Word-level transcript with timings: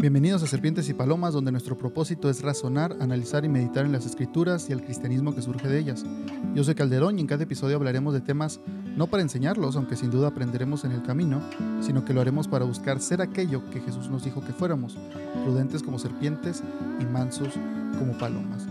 Bienvenidos 0.00 0.42
a 0.42 0.46
Serpientes 0.46 0.88
y 0.88 0.94
Palomas, 0.94 1.34
donde 1.34 1.52
nuestro 1.52 1.76
propósito 1.76 2.30
es 2.30 2.40
razonar, 2.40 2.96
analizar 3.00 3.44
y 3.44 3.50
meditar 3.50 3.84
en 3.84 3.92
las 3.92 4.06
escrituras 4.06 4.70
y 4.70 4.72
el 4.72 4.82
cristianismo 4.82 5.34
que 5.34 5.42
surge 5.42 5.68
de 5.68 5.78
ellas. 5.78 6.06
Yo 6.54 6.64
soy 6.64 6.74
Calderón 6.74 7.18
y 7.18 7.20
en 7.20 7.26
cada 7.26 7.42
episodio 7.42 7.76
hablaremos 7.76 8.14
de 8.14 8.22
temas 8.22 8.60
no 8.96 9.08
para 9.08 9.22
enseñarlos, 9.22 9.76
aunque 9.76 9.96
sin 9.96 10.10
duda 10.10 10.28
aprenderemos 10.28 10.86
en 10.86 10.92
el 10.92 11.02
camino, 11.02 11.42
sino 11.82 12.02
que 12.02 12.14
lo 12.14 12.22
haremos 12.22 12.48
para 12.48 12.64
buscar 12.64 12.98
ser 12.98 13.20
aquello 13.20 13.68
que 13.68 13.82
Jesús 13.82 14.08
nos 14.08 14.24
dijo 14.24 14.40
que 14.42 14.54
fuéramos, 14.54 14.96
prudentes 15.44 15.82
como 15.82 15.98
serpientes 15.98 16.62
y 16.98 17.04
mansos 17.04 17.52
como 17.98 18.16
palomas. 18.16 18.66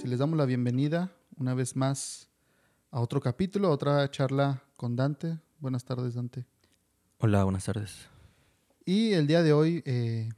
Si 0.00 0.06
les 0.06 0.20
damos 0.20 0.38
la 0.38 0.44
bienvenida 0.44 1.10
una 1.38 1.54
vez 1.54 1.74
más 1.74 2.28
a 2.92 3.00
otro 3.00 3.20
capítulo, 3.20 3.66
a 3.66 3.72
otra 3.72 4.08
charla 4.12 4.62
con 4.76 4.94
Dante. 4.94 5.40
Buenas 5.58 5.84
tardes, 5.84 6.14
Dante. 6.14 6.46
Hola, 7.18 7.42
buenas 7.42 7.64
tardes. 7.64 8.08
Y 8.90 9.12
el 9.12 9.26
día 9.26 9.42
de 9.42 9.52
hoy 9.52 9.82
eh, 9.84 10.30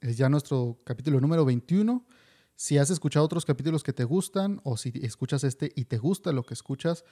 es 0.00 0.16
ya 0.16 0.28
nuestro 0.28 0.80
capítulo 0.84 1.20
número 1.20 1.44
21. 1.44 2.04
Si 2.56 2.78
has 2.78 2.90
escuchado 2.90 3.24
otros 3.24 3.44
capítulos 3.44 3.84
que 3.84 3.92
te 3.92 4.02
gustan 4.02 4.60
o 4.64 4.76
si 4.76 4.92
escuchas 5.04 5.44
este 5.44 5.70
y 5.76 5.84
te 5.84 5.96
gusta 5.96 6.32
lo 6.32 6.42
que 6.42 6.54
escuchas, 6.54 7.04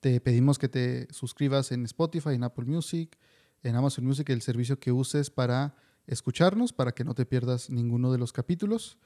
te 0.00 0.20
pedimos 0.20 0.58
que 0.58 0.68
te 0.68 1.08
suscribas 1.14 1.72
en 1.72 1.86
Spotify, 1.86 2.34
en 2.34 2.44
Apple 2.44 2.66
Music, 2.66 3.16
en 3.62 3.74
Amazon 3.74 4.04
Music, 4.04 4.28
el 4.28 4.42
servicio 4.42 4.78
que 4.78 4.92
uses 4.92 5.30
para 5.30 5.76
escucharnos, 6.06 6.74
para 6.74 6.92
que 6.92 7.04
no 7.04 7.14
te 7.14 7.24
pierdas 7.24 7.70
ninguno 7.70 8.12
de 8.12 8.18
los 8.18 8.34
capítulos. 8.34 8.98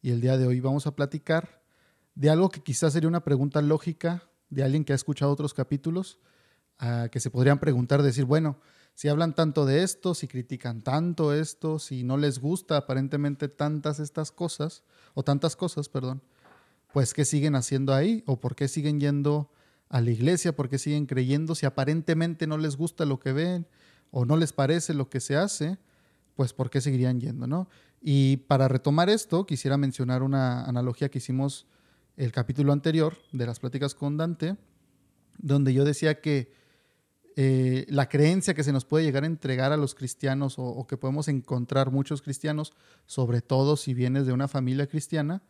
Y 0.00 0.10
el 0.12 0.20
día 0.20 0.38
de 0.38 0.46
hoy 0.46 0.60
vamos 0.60 0.86
a 0.86 0.94
platicar 0.94 1.60
de 2.14 2.30
algo 2.30 2.50
que 2.50 2.62
quizás 2.62 2.92
sería 2.92 3.08
una 3.08 3.24
pregunta 3.24 3.60
lógica 3.62 4.30
de 4.48 4.62
alguien 4.62 4.84
que 4.84 4.92
ha 4.92 4.94
escuchado 4.94 5.32
otros 5.32 5.54
capítulos, 5.54 6.20
ah, 6.78 7.08
que 7.10 7.18
se 7.18 7.30
podrían 7.30 7.58
preguntar, 7.58 8.00
decir, 8.04 8.26
bueno, 8.26 8.60
si 8.98 9.06
hablan 9.06 9.32
tanto 9.32 9.64
de 9.64 9.84
esto, 9.84 10.12
si 10.12 10.26
critican 10.26 10.82
tanto 10.82 11.32
esto, 11.32 11.78
si 11.78 12.02
no 12.02 12.16
les 12.16 12.40
gusta 12.40 12.76
aparentemente 12.76 13.46
tantas 13.46 14.00
estas 14.00 14.32
cosas, 14.32 14.82
o 15.14 15.22
tantas 15.22 15.54
cosas, 15.54 15.88
perdón, 15.88 16.20
pues 16.92 17.14
¿qué 17.14 17.24
siguen 17.24 17.54
haciendo 17.54 17.94
ahí? 17.94 18.24
¿O 18.26 18.40
por 18.40 18.56
qué 18.56 18.66
siguen 18.66 18.98
yendo 18.98 19.52
a 19.88 20.00
la 20.00 20.10
iglesia? 20.10 20.56
¿Por 20.56 20.68
qué 20.68 20.78
siguen 20.78 21.06
creyendo 21.06 21.54
si 21.54 21.64
aparentemente 21.64 22.48
no 22.48 22.58
les 22.58 22.76
gusta 22.76 23.04
lo 23.04 23.20
que 23.20 23.32
ven 23.32 23.68
o 24.10 24.24
no 24.24 24.36
les 24.36 24.52
parece 24.52 24.94
lo 24.94 25.08
que 25.08 25.20
se 25.20 25.36
hace? 25.36 25.78
Pues 26.34 26.52
¿por 26.52 26.68
qué 26.68 26.80
seguirían 26.80 27.20
yendo, 27.20 27.46
no? 27.46 27.68
Y 28.02 28.38
para 28.48 28.66
retomar 28.66 29.10
esto, 29.10 29.46
quisiera 29.46 29.76
mencionar 29.76 30.24
una 30.24 30.64
analogía 30.64 31.08
que 31.08 31.18
hicimos 31.18 31.68
el 32.16 32.32
capítulo 32.32 32.72
anterior 32.72 33.16
de 33.30 33.46
las 33.46 33.60
pláticas 33.60 33.94
con 33.94 34.16
Dante, 34.16 34.56
donde 35.38 35.72
yo 35.72 35.84
decía 35.84 36.20
que 36.20 36.50
eh, 37.40 37.86
la 37.88 38.08
creencia 38.08 38.52
que 38.52 38.64
se 38.64 38.72
nos 38.72 38.84
puede 38.84 39.04
llegar 39.04 39.22
a 39.22 39.28
entregar 39.28 39.70
a 39.70 39.76
los 39.76 39.94
cristianos 39.94 40.56
o, 40.58 40.84
que 40.88 40.96
podemos 40.96 41.28
encontrar 41.28 41.92
muchos 41.92 42.20
cristianos, 42.20 42.72
sobre 43.06 43.42
todo 43.42 43.76
si 43.76 43.94
vienes 43.94 44.26
de 44.26 44.32
una 44.32 44.48
familia 44.48 44.88
cristiana, 44.88 45.40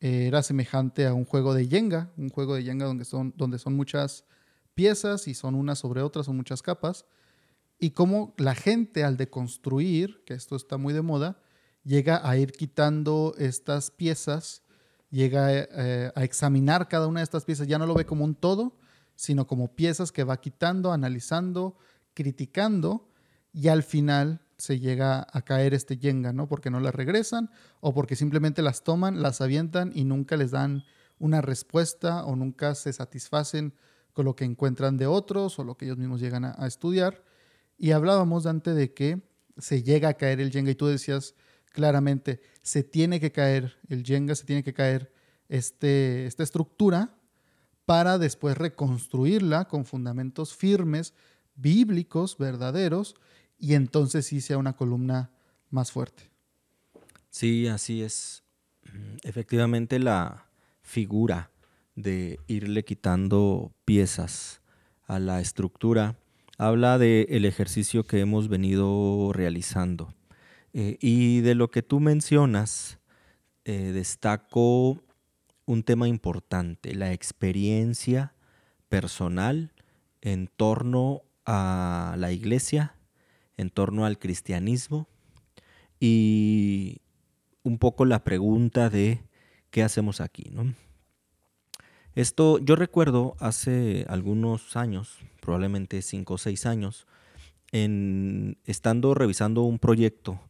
eh, 0.00 0.26
era 0.26 0.42
semejante 0.42 1.04
a 1.04 1.12
un 1.12 1.26
juego 1.26 1.52
de 1.52 1.66
Jenga, 1.66 2.10
un 2.16 2.30
juego 2.30 2.54
de 2.54 2.62
Jenga 2.62 2.86
donde 2.86 3.04
son, 3.04 3.34
donde 3.36 3.58
son 3.58 3.76
muchas 3.76 4.24
piezas 4.72 5.28
y 5.28 5.34
son 5.34 5.54
unas 5.54 5.80
sobre 5.80 6.00
otras, 6.00 6.24
son 6.24 6.36
muchas 6.38 6.62
capas, 6.62 7.04
y 7.78 7.90
cómo 7.90 8.32
la 8.38 8.54
gente 8.54 9.04
al 9.04 9.18
deconstruir, 9.18 10.24
que 10.24 10.32
esto 10.32 10.56
está 10.56 10.78
muy 10.78 10.94
de 10.94 11.02
moda, 11.02 11.42
llega 11.84 12.26
a 12.26 12.38
ir 12.38 12.52
quitando 12.52 13.34
estas 13.36 13.90
piezas, 13.90 14.62
llega 15.10 15.52
eh, 15.52 16.10
a 16.14 16.24
examinar 16.24 16.88
cada 16.88 17.06
una 17.06 17.20
de 17.20 17.24
estas 17.24 17.44
piezas, 17.44 17.66
ya 17.66 17.76
no 17.76 17.84
lo 17.84 17.92
ve 17.92 18.06
como 18.06 18.24
un 18.24 18.34
todo, 18.34 18.77
sino 19.18 19.48
como 19.48 19.74
piezas 19.74 20.12
que 20.12 20.22
va 20.22 20.40
quitando, 20.40 20.92
analizando, 20.92 21.76
criticando 22.14 23.08
y 23.52 23.66
al 23.66 23.82
final 23.82 24.46
se 24.58 24.78
llega 24.78 25.26
a 25.32 25.42
caer 25.42 25.74
este 25.74 25.98
yenga, 25.98 26.32
¿no? 26.32 26.46
Porque 26.46 26.70
no 26.70 26.78
las 26.78 26.94
regresan 26.94 27.50
o 27.80 27.92
porque 27.92 28.14
simplemente 28.14 28.62
las 28.62 28.84
toman, 28.84 29.20
las 29.20 29.40
avientan 29.40 29.90
y 29.92 30.04
nunca 30.04 30.36
les 30.36 30.52
dan 30.52 30.84
una 31.18 31.40
respuesta 31.40 32.24
o 32.26 32.36
nunca 32.36 32.76
se 32.76 32.92
satisfacen 32.92 33.74
con 34.12 34.24
lo 34.24 34.36
que 34.36 34.44
encuentran 34.44 34.96
de 34.96 35.08
otros 35.08 35.58
o 35.58 35.64
lo 35.64 35.76
que 35.76 35.86
ellos 35.86 35.98
mismos 35.98 36.20
llegan 36.20 36.44
a, 36.44 36.66
estudiar. 36.68 37.24
Y 37.76 37.90
hablábamos, 37.90 38.44
Dante, 38.44 38.72
de 38.72 38.94
que 38.94 39.20
se 39.56 39.82
llega 39.82 40.10
a 40.10 40.14
caer 40.14 40.40
el 40.40 40.52
yenga 40.52 40.70
y 40.70 40.76
tú 40.76 40.86
decías 40.86 41.34
claramente, 41.72 42.40
se 42.62 42.84
tiene 42.84 43.18
que 43.18 43.32
caer 43.32 43.78
el 43.88 44.04
yenga, 44.04 44.36
se 44.36 44.44
tiene 44.44 44.62
que 44.62 44.74
caer 44.74 45.12
este, 45.48 46.26
esta 46.26 46.44
estructura 46.44 47.17
para 47.88 48.18
después 48.18 48.58
reconstruirla 48.58 49.64
con 49.66 49.86
fundamentos 49.86 50.54
firmes, 50.54 51.14
bíblicos, 51.54 52.36
verdaderos, 52.36 53.14
y 53.58 53.72
entonces 53.72 54.26
sí 54.26 54.42
sea 54.42 54.58
una 54.58 54.76
columna 54.76 55.30
más 55.70 55.90
fuerte. 55.90 56.24
Sí, 57.30 57.66
así 57.66 58.02
es. 58.02 58.44
Efectivamente 59.22 59.98
la 59.98 60.50
figura 60.82 61.50
de 61.94 62.38
irle 62.46 62.84
quitando 62.84 63.72
piezas 63.86 64.60
a 65.06 65.18
la 65.18 65.40
estructura 65.40 66.18
habla 66.58 66.98
del 66.98 67.46
ejercicio 67.46 68.04
que 68.04 68.20
hemos 68.20 68.48
venido 68.48 69.32
realizando. 69.32 70.12
Eh, 70.74 70.98
y 71.00 71.40
de 71.40 71.54
lo 71.54 71.70
que 71.70 71.82
tú 71.82 72.00
mencionas, 72.00 72.98
eh, 73.64 73.92
destaco 73.94 75.02
un 75.68 75.82
tema 75.82 76.08
importante, 76.08 76.94
la 76.94 77.12
experiencia 77.12 78.32
personal 78.88 79.74
en 80.22 80.48
torno 80.48 81.24
a 81.44 82.14
la 82.16 82.32
iglesia, 82.32 82.94
en 83.58 83.68
torno 83.68 84.06
al 84.06 84.18
cristianismo 84.18 85.08
y 86.00 87.02
un 87.64 87.76
poco 87.76 88.06
la 88.06 88.24
pregunta 88.24 88.88
de 88.88 89.20
qué 89.70 89.82
hacemos 89.82 90.22
aquí. 90.22 90.50
¿no? 90.50 90.72
Esto 92.14 92.58
yo 92.60 92.74
recuerdo 92.74 93.36
hace 93.38 94.06
algunos 94.08 94.74
años, 94.74 95.18
probablemente 95.42 96.00
cinco 96.00 96.34
o 96.34 96.38
seis 96.38 96.64
años, 96.64 97.06
en, 97.72 98.56
estando 98.64 99.12
revisando 99.12 99.64
un 99.64 99.78
proyecto 99.78 100.40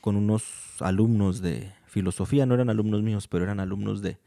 con 0.00 0.14
unos 0.14 0.44
alumnos 0.78 1.40
de 1.42 1.72
filosofía, 1.88 2.46
no 2.46 2.54
eran 2.54 2.70
alumnos 2.70 3.02
míos, 3.02 3.26
pero 3.26 3.42
eran 3.42 3.58
alumnos 3.58 4.02
de, 4.02 4.18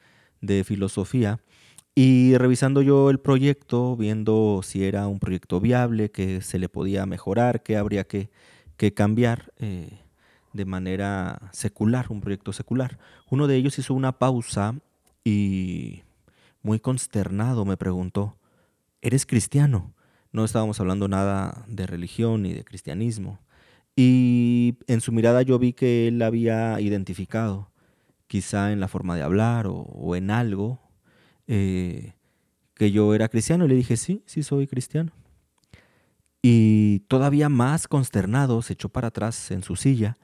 de 0.42 0.64
filosofía 0.64 1.40
y 1.94 2.38
revisando 2.38 2.82
yo 2.82 3.10
el 3.10 3.20
proyecto, 3.20 3.98
viendo 3.98 4.62
si 4.64 4.86
era 4.86 5.08
un 5.08 5.20
proyecto 5.20 5.60
viable, 5.60 6.10
que 6.10 6.42
se 6.42 6.58
le 6.58 6.70
podía 6.70 7.06
mejorar, 7.06 7.64
que 7.64 7.78
habría 7.78 8.06
que, 8.06 8.30
cambiar 8.96 9.54
eh, 9.60 10.00
de 10.54 10.66
manera 10.66 11.52
secular, 11.52 12.08
un 12.10 12.22
proyecto 12.22 12.54
secular. 12.54 12.98
Uno 13.30 13.46
de 13.46 13.56
ellos 13.56 13.78
hizo 13.78 13.94
una 13.94 14.18
pausa 14.18 14.76
y 15.24 16.02
muy 16.64 16.80
consternado 16.80 17.66
me 17.66 17.78
preguntó, 17.78 18.38
¿eres 19.02 19.26
cristiano? 19.28 19.94
No 20.32 20.46
estábamos 20.46 20.80
hablando 20.80 21.08
nada 21.08 21.66
de 21.68 21.86
religión 21.86 22.44
ni 22.44 22.54
de 22.54 22.64
cristianismo. 22.64 23.40
Y 23.96 24.78
en 24.88 25.02
su 25.02 25.12
mirada 25.12 25.42
yo 25.42 25.60
vi 25.60 25.74
que 25.74 26.08
él 26.08 26.22
había 26.22 26.80
identificado 26.80 27.71
quizá 28.32 28.72
en 28.72 28.80
la 28.80 28.88
forma 28.88 29.18
de 29.18 29.24
hablar 29.24 29.66
o, 29.68 30.16
en 30.16 30.32
algo, 30.32 30.80
eh, 31.48 32.14
que 32.76 32.90
yo 32.90 33.14
era 33.14 33.28
cristiano. 33.28 33.66
Y 33.66 33.68
le 33.68 33.76
dije, 33.76 33.98
sí, 33.98 34.24
sí 34.26 34.42
soy 34.42 34.68
cristiano. 34.68 35.12
Y 36.42 37.00
todavía 37.10 37.50
más 37.50 37.90
consternado 37.90 38.62
se 38.62 38.72
echó 38.72 38.88
para 38.88 39.10
atrás 39.10 39.52
en 39.52 39.64
su 39.64 39.76
silla 39.76 40.18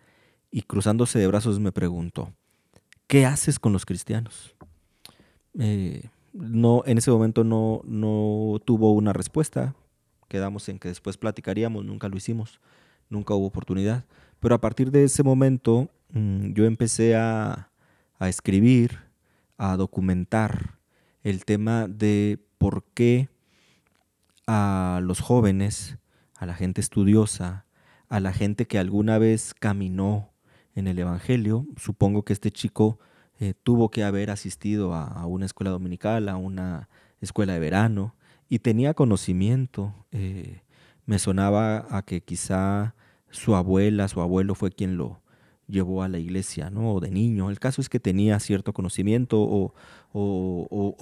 y 0.50 0.62
cruzándose 0.62 1.20
de 1.20 1.28
brazos 1.28 1.60
me 1.60 1.74
preguntó, 1.74 2.32
¿qué 3.08 3.26
haces 3.26 3.60
con 3.60 3.74
los 3.74 3.86
cristianos? 3.86 4.56
Eh, 5.60 6.08
no, 6.32 6.84
en 6.86 7.00
ese 7.00 7.12
momento 7.12 7.44
no, 7.44 7.82
no 7.84 8.62
tuvo 8.64 8.94
una 8.94 9.12
respuesta. 9.12 9.76
Quedamos 10.30 10.70
en 10.70 10.80
que 10.80 10.88
después 10.88 11.18
platicaríamos, 11.18 11.84
nunca 11.84 12.08
lo 12.08 12.16
hicimos, 12.16 12.62
nunca 13.10 13.34
hubo 13.34 13.48
oportunidad. 13.48 14.06
Pero 14.40 14.56
a 14.56 14.62
partir 14.62 14.92
de 14.92 15.04
ese 15.04 15.24
momento 15.24 15.90
mm, 16.14 16.54
yo 16.54 16.64
empecé 16.64 17.18
a, 17.18 17.70
a 18.20 18.30
escribir, 18.30 19.00
a 19.58 19.78
documentar 19.78 20.80
el 21.24 21.46
tema 21.46 21.88
de 21.88 22.40
por 22.58 22.84
qué 22.94 23.30
a 24.48 25.00
los 25.04 25.20
jóvenes, 25.20 25.98
a 26.36 26.46
la 26.46 26.54
gente 26.54 26.82
estudiosa, 26.82 27.66
a 28.10 28.20
la 28.20 28.34
gente 28.34 28.66
que 28.66 28.80
alguna 28.80 29.18
vez 29.18 29.54
caminó 29.54 30.32
en 30.76 30.88
el 30.88 31.00
Evangelio, 31.00 31.66
supongo 31.76 32.24
que 32.24 32.34
este 32.34 32.52
chico 32.52 33.00
eh, 33.40 33.54
tuvo 33.64 33.90
que 33.90 34.04
haber 34.04 34.32
asistido 34.32 34.94
a, 34.94 35.26
una 35.26 35.46
escuela 35.46 35.72
dominical, 35.72 36.30
a 36.30 36.38
una 36.38 36.90
escuela 37.20 37.54
de 37.54 37.60
verano, 37.60 38.16
y 38.50 38.60
tenía 38.60 38.94
conocimiento. 38.94 39.94
Eh, 40.12 40.62
me 41.06 41.20
sonaba 41.20 41.86
a 41.90 42.04
que 42.04 42.22
quizá 42.22 42.96
su 43.30 43.56
abuela, 43.56 44.08
su 44.08 44.22
abuelo 44.22 44.56
fue 44.56 44.72
quien 44.72 44.98
lo, 44.98 45.22
llevó 45.68 46.02
a 46.02 46.08
la 46.08 46.18
iglesia, 46.18 46.70
¿no? 46.70 46.94
O 46.94 47.00
de 47.00 47.12
niño. 47.12 47.50
El 47.50 47.60
caso 47.60 47.82
es 47.82 47.90
que 47.90 48.00
tenía 48.00 48.40
cierto 48.40 48.74
conocimiento 48.74 49.38
o, 49.40 49.74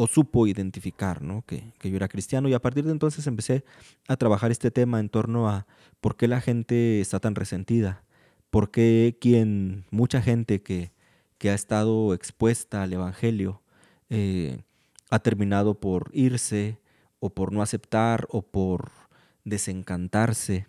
supo 0.07 0.47
identificar, 0.47 1.21
¿no? 1.21 1.43
Que, 1.45 1.71
que, 1.79 1.89
yo 1.89 1.95
era 1.95 2.07
cristiano. 2.07 2.49
Y 2.49 2.53
a 2.53 2.61
partir 2.61 2.85
de 2.85 2.91
entonces 2.91 3.25
empecé 3.27 3.63
a 4.07 4.17
trabajar 4.17 4.51
este 4.51 4.71
tema 4.71 4.99
en 4.99 5.09
torno 5.09 5.47
a 5.47 5.67
por 6.01 6.17
qué 6.17 6.27
la 6.27 6.41
gente 6.41 6.99
está 6.99 7.19
tan 7.19 7.35
resentida. 7.35 8.03
Por 8.49 8.71
qué 8.71 9.17
quien, 9.19 9.85
mucha 9.91 10.21
gente 10.21 10.61
que, 10.61 10.91
que 11.37 11.49
ha 11.49 11.53
estado 11.53 12.13
expuesta 12.13 12.83
al 12.83 12.93
Evangelio 12.93 13.61
eh, 14.09 14.61
ha 15.09 15.19
terminado 15.19 15.79
por 15.79 16.09
irse 16.13 16.79
o 17.19 17.29
por 17.29 17.51
no 17.51 17.61
aceptar 17.61 18.27
o 18.29 18.41
por 18.41 18.91
desencantarse. 19.43 20.67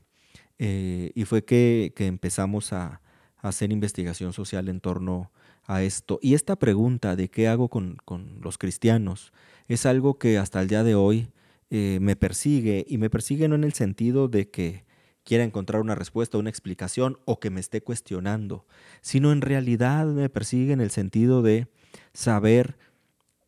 Eh, 0.59 1.13
y 1.15 1.25
fue 1.25 1.45
que, 1.45 1.93
que 1.97 2.07
empezamos 2.07 2.73
a, 2.73 3.01
hacer 3.39 3.73
investigación 3.73 4.33
social 4.33 4.69
en 4.69 4.81
torno 4.81 5.31
a 5.65 5.83
esto. 5.83 6.19
Y 6.23 6.35
esta 6.35 6.57
pregunta 6.57 7.17
de 7.17 7.29
qué 7.29 7.49
hago 7.49 7.69
con, 7.69 7.99
los 8.41 8.59
cristianos 8.59 9.33
es 9.69 9.87
algo 9.87 10.19
que 10.19 10.39
hasta 10.39 10.61
el 10.61 10.69
día 10.69 10.85
de 10.85 10.95
hoy 10.95 11.29
eh, 11.71 11.99
me 12.01 12.17
persigue 12.17 12.85
y 12.89 12.99
me 12.99 13.11
persigue 13.11 13.49
no 13.49 13.55
en 13.55 13.65
el 13.65 13.73
sentido 13.73 14.29
de 14.29 14.49
que 14.49 14.85
quiera 15.25 15.43
encontrar 15.43 15.83
una 15.83 15.97
respuesta, 15.97 16.39
una 16.39 16.51
explicación 16.51 17.19
o 17.25 17.41
que 17.41 17.51
me 17.51 17.61
esté 17.61 17.83
cuestionando, 17.83 18.65
sino 19.01 19.33
en 19.33 19.41
realidad 19.41 20.07
me 20.07 20.29
persigue 20.29 20.73
en 20.73 20.81
el 20.81 20.91
sentido 20.91 21.43
de 21.43 21.67
saber 22.13 22.79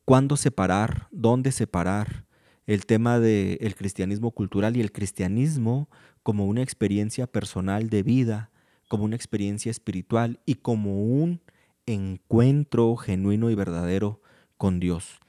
cuándo 0.04 0.36
separar, 0.36 1.06
dónde 1.12 1.52
separar 1.52 2.24
el 2.66 2.84
tema 2.84 3.20
del 3.20 3.74
cristianismo 3.76 4.32
cultural 4.32 4.76
y 4.76 4.80
el 4.80 4.90
cristianismo 4.90 5.88
como 6.22 6.46
una 6.46 6.62
experiencia 6.62 7.26
personal 7.26 7.88
de 7.88 8.02
vida, 8.02 8.50
como 8.88 9.04
una 9.04 9.16
experiencia 9.16 9.70
espiritual 9.70 10.40
y 10.44 10.56
como 10.56 11.02
un 11.02 11.40
encuentro 11.86 12.96
genuino 12.96 13.50
y 13.50 13.54
verdadero 13.54 14.20
con 14.56 14.80
Dios. 14.80 15.20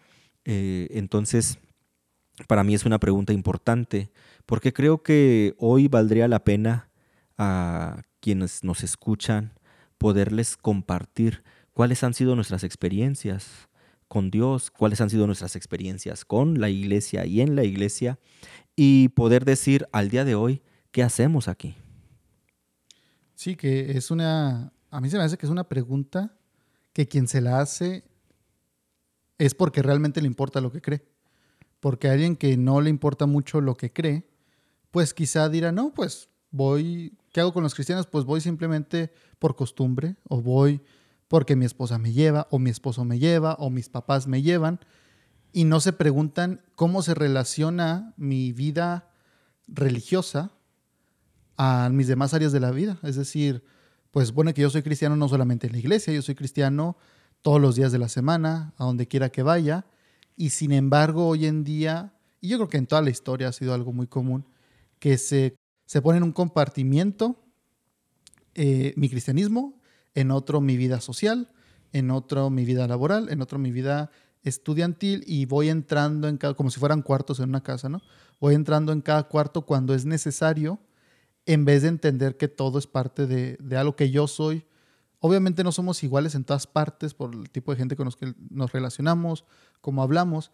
Eh, 0.45 0.88
entonces, 0.91 1.59
para 2.47 2.63
mí 2.63 2.73
es 2.73 2.85
una 2.85 3.00
pregunta 3.00 3.33
importante, 3.33 4.11
porque 4.45 4.73
creo 4.73 5.03
que 5.03 5.56
hoy 5.57 5.88
valdría 5.88 6.27
la 6.27 6.44
pena 6.44 6.89
a 7.38 8.01
quienes 8.19 8.63
nos 8.63 8.83
escuchan 8.83 9.53
poderles 9.97 10.57
compartir 10.57 11.44
cuáles 11.73 12.03
han 12.03 12.13
sido 12.13 12.35
nuestras 12.35 12.63
experiencias 12.63 13.69
con 14.07 14.31
Dios, 14.31 14.71
cuáles 14.71 15.01
han 15.01 15.09
sido 15.09 15.27
nuestras 15.27 15.56
experiencias 15.56 16.25
con 16.25 16.59
la 16.59 16.69
iglesia 16.69 17.25
y 17.25 17.41
en 17.41 17.56
la 17.56 17.63
iglesia, 17.63 18.17
y 18.75 19.09
poder 19.09 19.45
decir 19.45 19.88
al 19.91 20.09
día 20.09 20.25
de 20.25 20.35
hoy, 20.35 20.61
¿qué 20.91 21.03
hacemos 21.03 21.47
aquí? 21.47 21.75
Sí, 23.39 23.56
que 23.56 23.91
es 23.91 24.12
una, 24.12 24.74
a 24.91 25.00
mí 25.00 25.09
se 25.09 25.18
me 25.18 25.24
hace 25.24 25.38
que 25.38 25.45
es 25.45 25.50
una 25.50 25.69
pregunta 25.69 26.36
que 26.91 27.07
quien 27.07 27.25
se 27.30 27.39
la 27.39 27.62
hace 27.62 28.03
es 29.38 29.56
porque 29.56 29.81
realmente 29.81 30.19
le 30.19 30.27
importa 30.27 30.59
lo 30.59 30.74
que 30.74 30.81
cree. 30.81 31.07
Porque 31.80 32.09
a 32.09 32.12
alguien 32.12 32.36
que 32.36 32.57
no 32.57 32.81
le 32.81 32.89
importa 32.89 33.27
mucho 33.27 33.62
lo 33.62 33.75
que 33.75 33.94
cree, 33.94 34.30
pues 34.91 35.13
quizá 35.13 35.47
dirá, 35.47 35.71
no, 35.71 35.94
pues 35.94 36.27
voy, 36.51 37.18
¿qué 37.31 37.39
hago 37.39 37.53
con 37.53 37.63
los 37.63 37.75
cristianos? 37.75 38.07
Pues 38.07 38.25
voy 38.25 38.41
simplemente 38.41 39.13
por 39.39 39.56
costumbre 39.56 40.18
o 40.27 40.42
voy 40.42 40.81
porque 41.30 41.56
mi 41.56 41.63
esposa 41.63 41.97
me 41.97 42.12
lleva 42.12 42.45
o 42.51 42.59
mi 42.59 42.71
esposo 42.71 43.06
me 43.06 43.19
lleva 43.19 43.53
o 43.53 43.69
mis 43.69 43.88
papás 43.88 44.27
me 44.27 44.42
llevan 44.42 44.81
y 45.53 45.63
no 45.63 45.80
se 45.80 45.94
preguntan 45.94 46.62
cómo 46.75 47.03
se 47.03 47.13
relaciona 47.13 48.13
mi 48.18 48.51
vida 48.51 49.13
religiosa 49.65 50.58
a 51.61 51.89
mis 51.89 52.07
demás 52.07 52.33
áreas 52.33 52.53
de 52.53 52.61
la 52.61 52.71
vida. 52.71 52.97
Es 53.03 53.17
decir, 53.17 53.65
pues 54.11 54.31
bueno 54.31 54.53
que 54.53 54.61
yo 54.61 54.69
soy 54.69 54.81
cristiano 54.81 55.17
no 55.17 55.27
solamente 55.27 55.67
en 55.67 55.73
la 55.73 55.79
iglesia, 55.79 56.13
yo 56.13 56.21
soy 56.21 56.33
cristiano 56.33 56.97
todos 57.41 57.59
los 57.59 57.75
días 57.75 57.91
de 57.91 58.00
la 58.00 58.07
semana, 58.07 58.73
a 58.77 58.85
donde 58.85 59.09
quiera 59.09 59.29
que 59.29 59.44
vaya. 59.44 59.85
Y 60.38 60.51
sin 60.51 60.71
embargo, 60.71 61.27
hoy 61.27 61.45
en 61.45 61.65
día, 61.65 62.13
y 62.39 62.47
yo 62.47 62.57
creo 62.57 62.69
que 62.69 62.77
en 62.77 62.88
toda 62.88 63.01
la 63.01 63.09
historia 63.09 63.50
ha 63.50 63.51
sido 63.51 63.73
algo 63.73 63.91
muy 63.91 64.07
común, 64.07 64.45
que 65.00 65.17
se, 65.17 65.57
se 65.85 66.01
pone 66.01 66.19
en 66.19 66.23
un 66.23 66.31
compartimiento 66.31 67.44
eh, 68.56 68.94
mi 68.95 69.09
cristianismo, 69.09 69.81
en 70.15 70.31
otro 70.31 70.61
mi 70.61 70.77
vida 70.77 71.01
social, 71.01 71.51
en 71.91 72.09
otro 72.09 72.50
mi 72.50 72.63
vida 72.63 72.88
laboral, 72.88 73.27
en 73.29 73.41
otro 73.41 73.59
mi 73.59 73.71
vida 73.71 74.11
estudiantil 74.44 75.25
y 75.27 75.44
voy 75.44 75.67
entrando 75.67 76.29
en 76.29 76.38
cada, 76.38 76.53
como 76.53 76.71
si 76.71 76.79
fueran 76.79 77.01
cuartos 77.01 77.41
en 77.41 77.50
una 77.50 77.63
casa, 77.63 77.89
¿no? 77.89 78.01
Voy 78.39 78.56
entrando 78.56 78.94
en 78.94 79.01
cada 79.01 79.23
cuarto 79.23 79.65
cuando 79.65 79.94
es 79.94 80.06
necesario 80.06 80.79
en 81.49 81.65
vez 81.65 81.81
de 81.81 81.87
entender 81.87 82.37
que 82.37 82.47
todo 82.47 82.77
es 82.77 82.85
parte 82.85 83.25
de, 83.25 83.57
algo 83.75 83.95
que 83.95 84.11
yo 84.11 84.27
soy. 84.27 84.67
Obviamente 85.17 85.63
no 85.63 85.71
somos 85.71 86.03
iguales 86.03 86.35
en 86.35 86.43
todas 86.43 86.67
partes 86.67 87.15
por 87.15 87.33
el 87.33 87.49
tipo 87.49 87.71
de 87.71 87.77
gente 87.79 87.95
con 87.95 88.05
los 88.05 88.15
que 88.15 88.35
nos 88.51 88.71
relacionamos, 88.71 89.45
como 89.81 90.03
hablamos, 90.03 90.51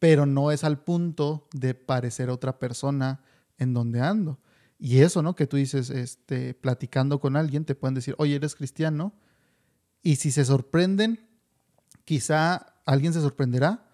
pero 0.00 0.26
no 0.26 0.50
es 0.50 0.64
al 0.64 0.82
punto 0.82 1.46
de 1.52 1.74
parecer 1.74 2.28
otra 2.28 2.58
persona 2.58 3.22
en 3.56 3.72
donde 3.72 4.00
ando. 4.00 4.40
Y 4.80 5.02
eso, 5.02 5.22
¿no? 5.22 5.36
Que 5.36 5.46
tú 5.46 5.58
dices, 5.58 5.90
este, 5.90 6.54
platicando 6.54 7.20
con 7.20 7.36
alguien, 7.36 7.64
te 7.64 7.76
pueden 7.76 7.94
decir, 7.94 8.16
oye, 8.18 8.34
eres 8.34 8.56
cristiano. 8.56 9.14
Y 10.02 10.16
si 10.16 10.32
se 10.32 10.44
sorprenden, 10.44 11.24
quizá 12.04 12.74
alguien 12.84 13.12
se 13.12 13.20
sorprenderá 13.20 13.88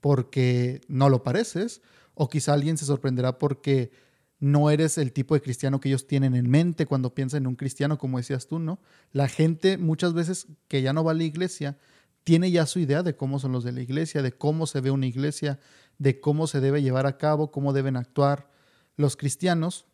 porque 0.00 0.80
no 0.88 1.10
lo 1.10 1.22
pareces, 1.22 1.82
o 2.14 2.30
quizá 2.30 2.54
alguien 2.54 2.78
se 2.78 2.86
sorprenderá 2.86 3.38
porque 3.38 3.92
no 4.40 4.70
eres 4.70 4.96
el 4.96 5.12
tipo 5.12 5.34
de 5.34 5.42
cristiano 5.42 5.80
que 5.80 5.90
ellos 5.90 6.06
tienen 6.06 6.34
en 6.34 6.48
mente 6.50 6.86
cuando 6.86 7.14
piensan 7.14 7.42
en 7.42 7.46
un 7.48 7.56
cristiano, 7.56 7.98
como 7.98 8.16
decías 8.16 8.46
tú, 8.46 8.58
¿no? 8.58 8.80
La 9.12 9.28
gente 9.28 9.76
muchas 9.76 10.14
veces 10.14 10.46
que 10.66 10.80
ya 10.80 10.94
no 10.94 11.04
va 11.04 11.12
a 11.12 11.14
la 11.14 11.24
iglesia 11.24 11.78
tiene 12.24 12.50
ya 12.50 12.64
su 12.64 12.78
idea 12.78 13.02
de 13.02 13.14
cómo 13.14 13.38
son 13.38 13.52
los 13.52 13.64
de 13.64 13.72
la 13.72 13.82
iglesia, 13.82 14.22
de 14.22 14.32
cómo 14.32 14.66
se 14.66 14.80
ve 14.80 14.90
una 14.90 15.06
iglesia, 15.06 15.60
de 15.98 16.20
cómo 16.20 16.46
se 16.46 16.60
debe 16.60 16.82
llevar 16.82 17.06
a 17.06 17.18
cabo, 17.18 17.50
cómo 17.50 17.74
deben 17.74 17.96
actuar 17.96 18.50
los 18.96 19.16
cristianos, 19.16 19.84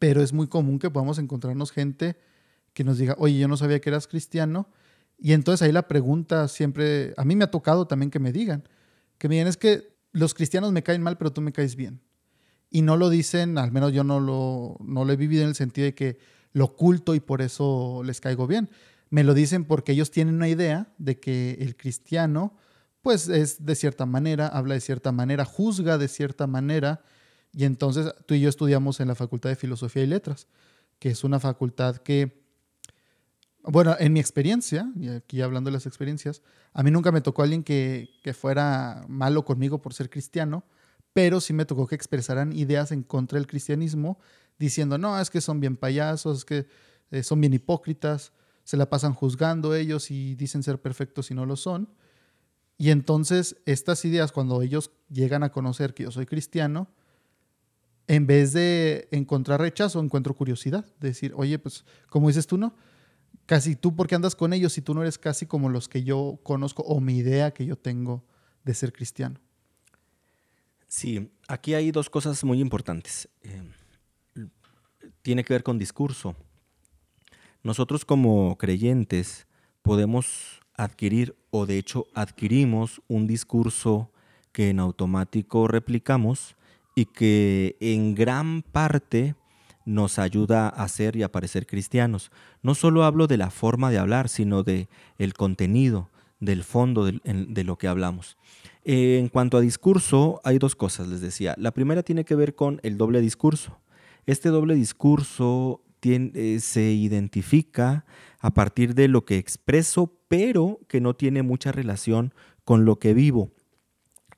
pero 0.00 0.20
es 0.20 0.32
muy 0.32 0.48
común 0.48 0.80
que 0.80 0.90
podamos 0.90 1.18
encontrarnos 1.18 1.70
gente 1.70 2.18
que 2.72 2.82
nos 2.82 2.98
diga, 2.98 3.14
oye, 3.18 3.38
yo 3.38 3.48
no 3.48 3.56
sabía 3.56 3.80
que 3.80 3.90
eras 3.90 4.08
cristiano, 4.08 4.68
y 5.16 5.32
entonces 5.32 5.64
ahí 5.64 5.72
la 5.72 5.88
pregunta 5.88 6.46
siempre, 6.48 7.14
a 7.16 7.24
mí 7.24 7.34
me 7.34 7.44
ha 7.44 7.50
tocado 7.50 7.86
también 7.86 8.10
que 8.10 8.20
me 8.20 8.32
digan, 8.32 8.68
que 9.18 9.28
me 9.28 9.36
digan, 9.36 9.48
es 9.48 9.56
que 9.56 9.96
los 10.12 10.34
cristianos 10.34 10.72
me 10.72 10.82
caen 10.82 11.02
mal, 11.02 11.18
pero 11.18 11.32
tú 11.32 11.40
me 11.40 11.52
caes 11.52 11.74
bien 11.74 12.00
y 12.70 12.82
no 12.82 12.96
lo 12.96 13.08
dicen, 13.08 13.58
al 13.58 13.72
menos 13.72 13.92
yo 13.92 14.04
no 14.04 14.20
lo, 14.20 14.76
no 14.80 15.04
lo 15.04 15.12
he 15.12 15.16
vivido 15.16 15.42
en 15.42 15.50
el 15.50 15.54
sentido 15.54 15.86
de 15.86 15.94
que 15.94 16.18
lo 16.52 16.66
oculto 16.66 17.14
y 17.14 17.20
por 17.20 17.40
eso 17.40 18.02
les 18.04 18.20
caigo 18.20 18.46
bien. 18.46 18.68
Me 19.10 19.24
lo 19.24 19.32
dicen 19.34 19.64
porque 19.64 19.92
ellos 19.92 20.10
tienen 20.10 20.34
una 20.34 20.48
idea 20.48 20.92
de 20.98 21.18
que 21.18 21.56
el 21.60 21.76
cristiano, 21.76 22.56
pues 23.00 23.28
es 23.28 23.64
de 23.64 23.74
cierta 23.74 24.04
manera, 24.04 24.48
habla 24.48 24.74
de 24.74 24.80
cierta 24.80 25.12
manera, 25.12 25.44
juzga 25.44 25.96
de 25.96 26.08
cierta 26.08 26.46
manera. 26.46 27.02
Y 27.52 27.64
entonces 27.64 28.12
tú 28.26 28.34
y 28.34 28.40
yo 28.40 28.50
estudiamos 28.50 29.00
en 29.00 29.08
la 29.08 29.14
Facultad 29.14 29.48
de 29.48 29.56
Filosofía 29.56 30.02
y 30.02 30.06
Letras, 30.06 30.46
que 30.98 31.08
es 31.08 31.24
una 31.24 31.40
facultad 31.40 31.96
que, 31.96 32.42
bueno, 33.62 33.96
en 33.98 34.12
mi 34.12 34.20
experiencia, 34.20 34.92
y 35.00 35.08
aquí 35.08 35.40
hablando 35.40 35.68
de 35.68 35.74
las 35.74 35.86
experiencias, 35.86 36.42
a 36.74 36.82
mí 36.82 36.90
nunca 36.90 37.12
me 37.12 37.22
tocó 37.22 37.42
alguien 37.42 37.64
que, 37.64 38.10
que 38.22 38.34
fuera 38.34 39.06
malo 39.08 39.44
conmigo 39.46 39.80
por 39.80 39.94
ser 39.94 40.10
cristiano, 40.10 40.64
pero 41.12 41.40
sí 41.40 41.52
me 41.52 41.64
tocó 41.64 41.86
que 41.86 41.94
expresaran 41.94 42.52
ideas 42.52 42.92
en 42.92 43.02
contra 43.02 43.38
del 43.38 43.46
cristianismo, 43.46 44.18
diciendo, 44.58 44.98
no, 44.98 45.18
es 45.20 45.30
que 45.30 45.40
son 45.40 45.60
bien 45.60 45.76
payasos, 45.76 46.38
es 46.38 46.44
que 46.44 46.66
eh, 47.10 47.22
son 47.22 47.40
bien 47.40 47.54
hipócritas, 47.54 48.32
se 48.64 48.76
la 48.76 48.90
pasan 48.90 49.14
juzgando 49.14 49.74
ellos 49.74 50.10
y 50.10 50.34
dicen 50.34 50.62
ser 50.62 50.80
perfectos 50.80 51.30
y 51.30 51.34
no 51.34 51.46
lo 51.46 51.56
son. 51.56 51.88
Y 52.76 52.90
entonces 52.90 53.56
estas 53.66 54.04
ideas, 54.04 54.30
cuando 54.30 54.62
ellos 54.62 54.90
llegan 55.10 55.42
a 55.42 55.50
conocer 55.50 55.94
que 55.94 56.04
yo 56.04 56.10
soy 56.10 56.26
cristiano, 56.26 56.88
en 58.08 58.26
vez 58.26 58.52
de 58.52 59.08
encontrar 59.10 59.60
rechazo, 59.60 60.00
encuentro 60.00 60.34
curiosidad. 60.34 60.86
De 60.98 61.08
decir, 61.08 61.32
oye, 61.36 61.58
pues, 61.58 61.84
como 62.08 62.28
dices 62.28 62.46
tú, 62.46 62.56
¿no? 62.56 62.74
Casi 63.46 63.76
tú, 63.76 63.94
¿por 63.94 64.06
qué 64.06 64.14
andas 64.14 64.34
con 64.34 64.52
ellos 64.52 64.72
si 64.72 64.82
tú 64.82 64.94
no 64.94 65.02
eres 65.02 65.18
casi 65.18 65.46
como 65.46 65.68
los 65.68 65.88
que 65.88 66.04
yo 66.04 66.40
conozco 66.42 66.82
o 66.82 67.00
mi 67.00 67.18
idea 67.18 67.52
que 67.52 67.66
yo 67.66 67.76
tengo 67.76 68.24
de 68.64 68.74
ser 68.74 68.92
cristiano? 68.92 69.40
Sí, 70.88 71.30
aquí 71.46 71.74
hay 71.74 71.90
dos 71.90 72.08
cosas 72.08 72.42
muy 72.44 72.60
importantes. 72.60 73.28
Eh, 73.42 73.62
tiene 75.22 75.44
que 75.44 75.52
ver 75.52 75.62
con 75.62 75.78
discurso. 75.78 76.34
Nosotros 77.62 78.04
como 78.04 78.56
creyentes 78.56 79.46
podemos 79.82 80.60
adquirir 80.74 81.36
o 81.50 81.66
de 81.66 81.78
hecho 81.78 82.06
adquirimos 82.14 83.02
un 83.08 83.26
discurso 83.26 84.10
que 84.52 84.70
en 84.70 84.80
automático 84.80 85.68
replicamos 85.68 86.56
y 86.94 87.04
que 87.04 87.76
en 87.80 88.14
gran 88.14 88.62
parte 88.62 89.34
nos 89.84 90.18
ayuda 90.18 90.68
a 90.68 90.88
ser 90.88 91.16
y 91.16 91.22
a 91.22 91.32
parecer 91.32 91.66
cristianos. 91.66 92.30
No 92.62 92.74
solo 92.74 93.04
hablo 93.04 93.26
de 93.26 93.36
la 93.36 93.50
forma 93.50 93.90
de 93.90 93.98
hablar, 93.98 94.28
sino 94.28 94.62
de 94.62 94.88
el 95.18 95.34
contenido, 95.34 96.10
del 96.40 96.64
fondo 96.64 97.04
de 97.04 97.64
lo 97.64 97.78
que 97.78 97.88
hablamos. 97.88 98.36
Eh, 98.84 99.18
en 99.18 99.28
cuanto 99.28 99.56
a 99.56 99.60
discurso, 99.60 100.40
hay 100.44 100.58
dos 100.58 100.74
cosas, 100.74 101.08
les 101.08 101.20
decía. 101.20 101.54
La 101.58 101.72
primera 101.72 102.02
tiene 102.02 102.24
que 102.24 102.34
ver 102.34 102.54
con 102.54 102.80
el 102.82 102.96
doble 102.96 103.20
discurso. 103.20 103.78
Este 104.26 104.48
doble 104.48 104.74
discurso 104.74 105.82
eh, 106.02 106.58
se 106.60 106.92
identifica 106.92 108.04
a 108.40 108.50
partir 108.50 108.94
de 108.94 109.08
lo 109.08 109.24
que 109.24 109.36
expreso, 109.36 110.14
pero 110.28 110.80
que 110.88 111.00
no 111.00 111.14
tiene 111.14 111.42
mucha 111.42 111.72
relación 111.72 112.32
con 112.64 112.84
lo 112.84 112.98
que 112.98 113.14
vivo. 113.14 113.50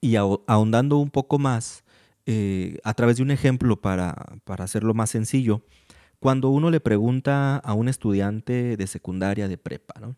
Y 0.00 0.16
ahondando 0.16 0.96
un 0.98 1.10
poco 1.10 1.38
más, 1.38 1.84
eh, 2.26 2.78
a 2.84 2.94
través 2.94 3.18
de 3.18 3.22
un 3.22 3.30
ejemplo 3.30 3.80
para, 3.80 4.14
hacerlo 4.46 4.94
más 4.94 5.10
sencillo, 5.10 5.62
cuando 6.18 6.48
uno 6.48 6.70
le 6.70 6.80
pregunta 6.80 7.56
a 7.56 7.74
un 7.74 7.88
estudiante 7.88 8.76
de 8.76 8.86
secundaria, 8.86 9.48
de 9.48 9.58
prepa, 9.58 10.00
¿no? 10.00 10.16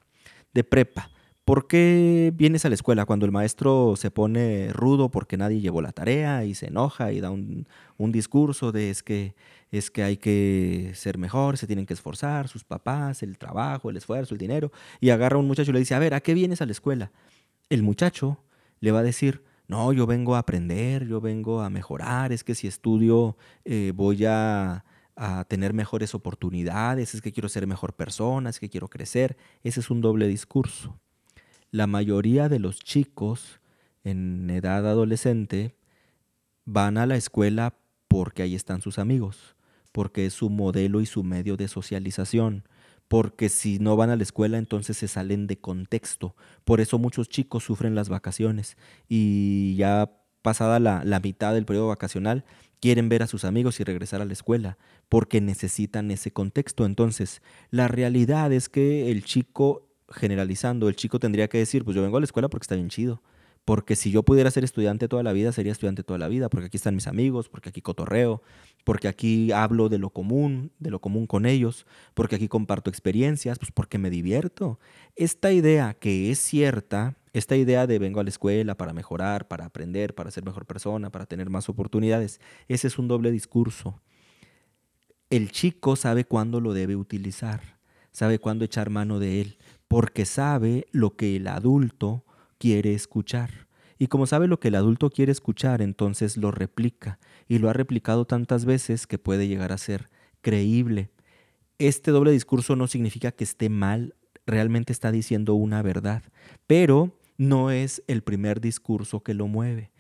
De 0.52 0.64
prepa, 0.64 1.10
¿Por 1.44 1.66
qué 1.66 2.32
vienes 2.32 2.64
a 2.64 2.68
la 2.68 2.76
escuela 2.76 3.04
cuando 3.04 3.26
el 3.26 3.32
maestro 3.32 3.94
se 3.96 4.12
pone 4.12 4.72
rudo 4.72 5.10
porque 5.10 5.36
nadie 5.36 5.60
llevó 5.60 5.82
la 5.82 5.90
tarea 5.90 6.44
y 6.44 6.54
se 6.54 6.66
enoja 6.68 7.10
y 7.10 7.20
da 7.20 7.30
un, 7.32 7.66
discurso 7.98 8.70
de 8.70 8.90
es 8.90 9.02
que, 9.02 9.34
es 9.72 9.90
que 9.90 10.04
hay 10.04 10.16
que 10.18 10.92
ser 10.94 11.18
mejor, 11.18 11.58
se 11.58 11.66
tienen 11.66 11.84
que 11.84 11.94
esforzar, 11.94 12.46
sus 12.46 12.62
papás, 12.62 13.24
el 13.24 13.38
trabajo, 13.38 13.90
el 13.90 13.96
esfuerzo, 13.96 14.34
el 14.34 14.38
dinero, 14.38 14.70
y 15.00 15.10
agarra 15.10 15.36
a 15.36 15.40
un 15.40 15.48
muchacho 15.48 15.70
y 15.72 15.74
le 15.74 15.80
dice, 15.80 15.96
a 15.96 15.98
ver, 15.98 16.14
¿a 16.14 16.20
qué 16.20 16.32
vienes 16.32 16.62
a 16.62 16.66
la 16.66 16.72
escuela? 16.72 17.10
El 17.70 17.82
muchacho 17.82 18.38
le 18.78 18.92
va 18.92 19.00
a 19.00 19.02
decir, 19.02 19.42
no, 19.66 19.92
yo 19.92 20.06
vengo 20.06 20.36
a 20.36 20.40
aprender, 20.40 21.08
yo 21.08 21.20
vengo 21.20 21.60
a 21.60 21.70
mejorar, 21.70 22.32
es 22.32 22.44
que 22.44 22.54
si 22.54 22.68
estudio 22.68 23.36
eh, 23.64 23.92
voy 23.96 24.26
a, 24.26 24.84
a 25.16 25.44
tener 25.46 25.72
mejores 25.74 26.14
oportunidades, 26.14 27.14
es 27.16 27.20
que 27.20 27.32
quiero 27.32 27.48
ser 27.48 27.66
mejor 27.66 27.94
persona, 27.94 28.50
es 28.50 28.60
que 28.60 28.68
quiero 28.68 28.88
crecer. 28.88 29.36
Ese 29.64 29.80
es 29.80 29.90
un 29.90 30.00
doble 30.00 30.28
discurso 30.28 31.01
la 31.72 31.86
mayoría 31.86 32.48
de 32.48 32.60
los 32.60 32.78
chicos 32.78 33.60
en 34.04 34.48
edad 34.50 34.86
adolescente 34.86 35.74
van 36.64 36.98
a 36.98 37.06
la 37.06 37.16
escuela 37.16 37.74
porque 38.08 38.42
ahí 38.42 38.54
están 38.54 38.82
sus 38.82 38.98
amigos, 38.98 39.56
porque 39.90 40.26
es 40.26 40.34
su 40.34 40.50
modelo 40.50 41.00
y 41.00 41.06
su 41.06 41.24
medio 41.24 41.56
de 41.56 41.68
socialización, 41.68 42.68
porque 43.08 43.48
si 43.48 43.78
no 43.78 43.96
van 43.96 44.10
a 44.10 44.16
la 44.16 44.22
escuela 44.22 44.58
entonces 44.58 44.98
se 44.98 45.08
salen 45.08 45.46
de 45.46 45.58
contexto. 45.58 46.36
Por 46.64 46.80
eso 46.80 46.98
muchos 46.98 47.30
chicos 47.30 47.64
sufren 47.64 47.94
las 47.94 48.10
vacaciones 48.10 48.76
y 49.08 49.74
ya 49.76 50.12
pasada 50.42 50.78
la, 50.78 51.02
la, 51.04 51.20
mitad 51.20 51.54
del 51.54 51.64
periodo 51.64 51.88
vacacional 51.88 52.44
quieren 52.80 53.08
ver 53.08 53.22
a 53.22 53.28
sus 53.28 53.44
amigos 53.44 53.80
y 53.80 53.84
regresar 53.84 54.20
a 54.20 54.24
la 54.26 54.32
escuela 54.34 54.76
porque 55.08 55.40
necesitan 55.40 56.10
ese 56.10 56.32
contexto. 56.32 56.84
Entonces, 56.84 57.40
la 57.70 57.88
realidad 57.88 58.52
es 58.52 58.68
que 58.68 59.10
el 59.10 59.24
chico 59.24 59.91
generalizando, 60.12 60.88
el 60.88 60.96
chico 60.96 61.18
tendría 61.18 61.48
que 61.48 61.58
decir, 61.58 61.84
pues 61.84 61.96
yo 61.96 62.02
vengo 62.02 62.16
a 62.16 62.20
la 62.20 62.24
escuela 62.24 62.48
porque 62.48 62.64
está 62.64 62.74
bien 62.74 62.88
chido. 62.88 63.22
Porque 63.64 63.94
si 63.94 64.10
yo 64.10 64.24
pudiera 64.24 64.50
ser 64.50 64.64
estudiante 64.64 65.06
toda 65.06 65.22
la 65.22 65.32
vida, 65.32 65.52
sería 65.52 65.70
estudiante 65.70 66.02
toda 66.02 66.18
la 66.18 66.26
vida, 66.26 66.48
porque 66.48 66.66
aquí 66.66 66.76
están 66.76 66.96
mis 66.96 67.06
amigos, 67.06 67.48
porque 67.48 67.68
aquí 67.68 67.80
cotorreo, 67.80 68.42
porque 68.82 69.06
aquí 69.06 69.52
hablo 69.52 69.88
de 69.88 69.98
lo 69.98 70.10
común, 70.10 70.72
de 70.80 70.90
lo 70.90 71.00
común 71.00 71.28
con 71.28 71.46
ellos, 71.46 71.86
porque 72.14 72.34
aquí 72.34 72.48
comparto 72.48 72.90
experiencias, 72.90 73.60
pues 73.60 73.70
porque 73.70 73.98
me 73.98 74.10
divierto. 74.10 74.80
Esta 75.14 75.52
idea 75.52 75.94
que 75.94 76.32
es 76.32 76.40
cierta, 76.40 77.16
esta 77.32 77.54
idea 77.54 77.86
de 77.86 78.00
vengo 78.00 78.18
a 78.18 78.24
la 78.24 78.30
escuela 78.30 78.76
para 78.76 78.92
mejorar, 78.92 79.46
para 79.46 79.64
aprender, 79.66 80.12
para 80.16 80.32
ser 80.32 80.44
mejor 80.44 80.66
persona, 80.66 81.10
para 81.10 81.26
tener 81.26 81.48
más 81.48 81.68
oportunidades, 81.68 82.40
ese 82.66 82.88
es 82.88 82.98
un 82.98 83.06
doble 83.06 83.30
discurso. 83.30 84.00
El 85.30 85.52
chico 85.52 85.94
sabe 85.94 86.24
cuándo 86.24 86.60
lo 86.60 86.74
debe 86.74 86.96
utilizar, 86.96 87.78
sabe 88.10 88.40
cuándo 88.40 88.64
echar 88.64 88.90
mano 88.90 89.20
de 89.20 89.40
él 89.40 89.58
porque 89.92 90.24
sabe 90.24 90.86
lo 90.90 91.16
que 91.16 91.36
el 91.36 91.46
adulto 91.46 92.24
quiere 92.56 92.94
escuchar. 92.94 93.68
Y 93.98 94.06
como 94.06 94.26
sabe 94.26 94.48
lo 94.48 94.58
que 94.58 94.68
el 94.68 94.74
adulto 94.74 95.10
quiere 95.10 95.32
escuchar, 95.32 95.82
entonces 95.82 96.38
lo 96.38 96.50
replica. 96.50 97.18
Y 97.46 97.58
lo 97.58 97.68
ha 97.68 97.74
replicado 97.74 98.24
tantas 98.24 98.64
veces 98.64 99.06
que 99.06 99.18
puede 99.18 99.48
llegar 99.48 99.70
a 99.70 99.76
ser 99.76 100.08
creíble. 100.40 101.10
Este 101.78 102.10
doble 102.10 102.32
discurso 102.32 102.74
no 102.74 102.86
significa 102.86 103.32
que 103.32 103.44
esté 103.44 103.68
mal, 103.68 104.14
realmente 104.46 104.94
está 104.94 105.12
diciendo 105.12 105.52
una 105.52 105.82
verdad, 105.82 106.22
pero 106.66 107.14
no 107.36 107.70
es 107.70 108.02
el 108.06 108.22
primer 108.22 108.62
discurso 108.62 109.22
que 109.22 109.34
lo 109.34 109.46
mueve. 109.46 109.90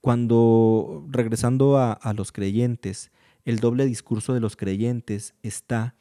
Cuando, 0.00 1.06
regresando 1.10 1.78
a, 1.78 1.92
a 1.92 2.12
los 2.12 2.32
creyentes, 2.32 3.12
el 3.44 3.60
doble 3.60 3.86
discurso 3.86 4.34
de 4.34 4.40
los 4.40 4.56
creyentes 4.56 5.34
está 5.44 5.94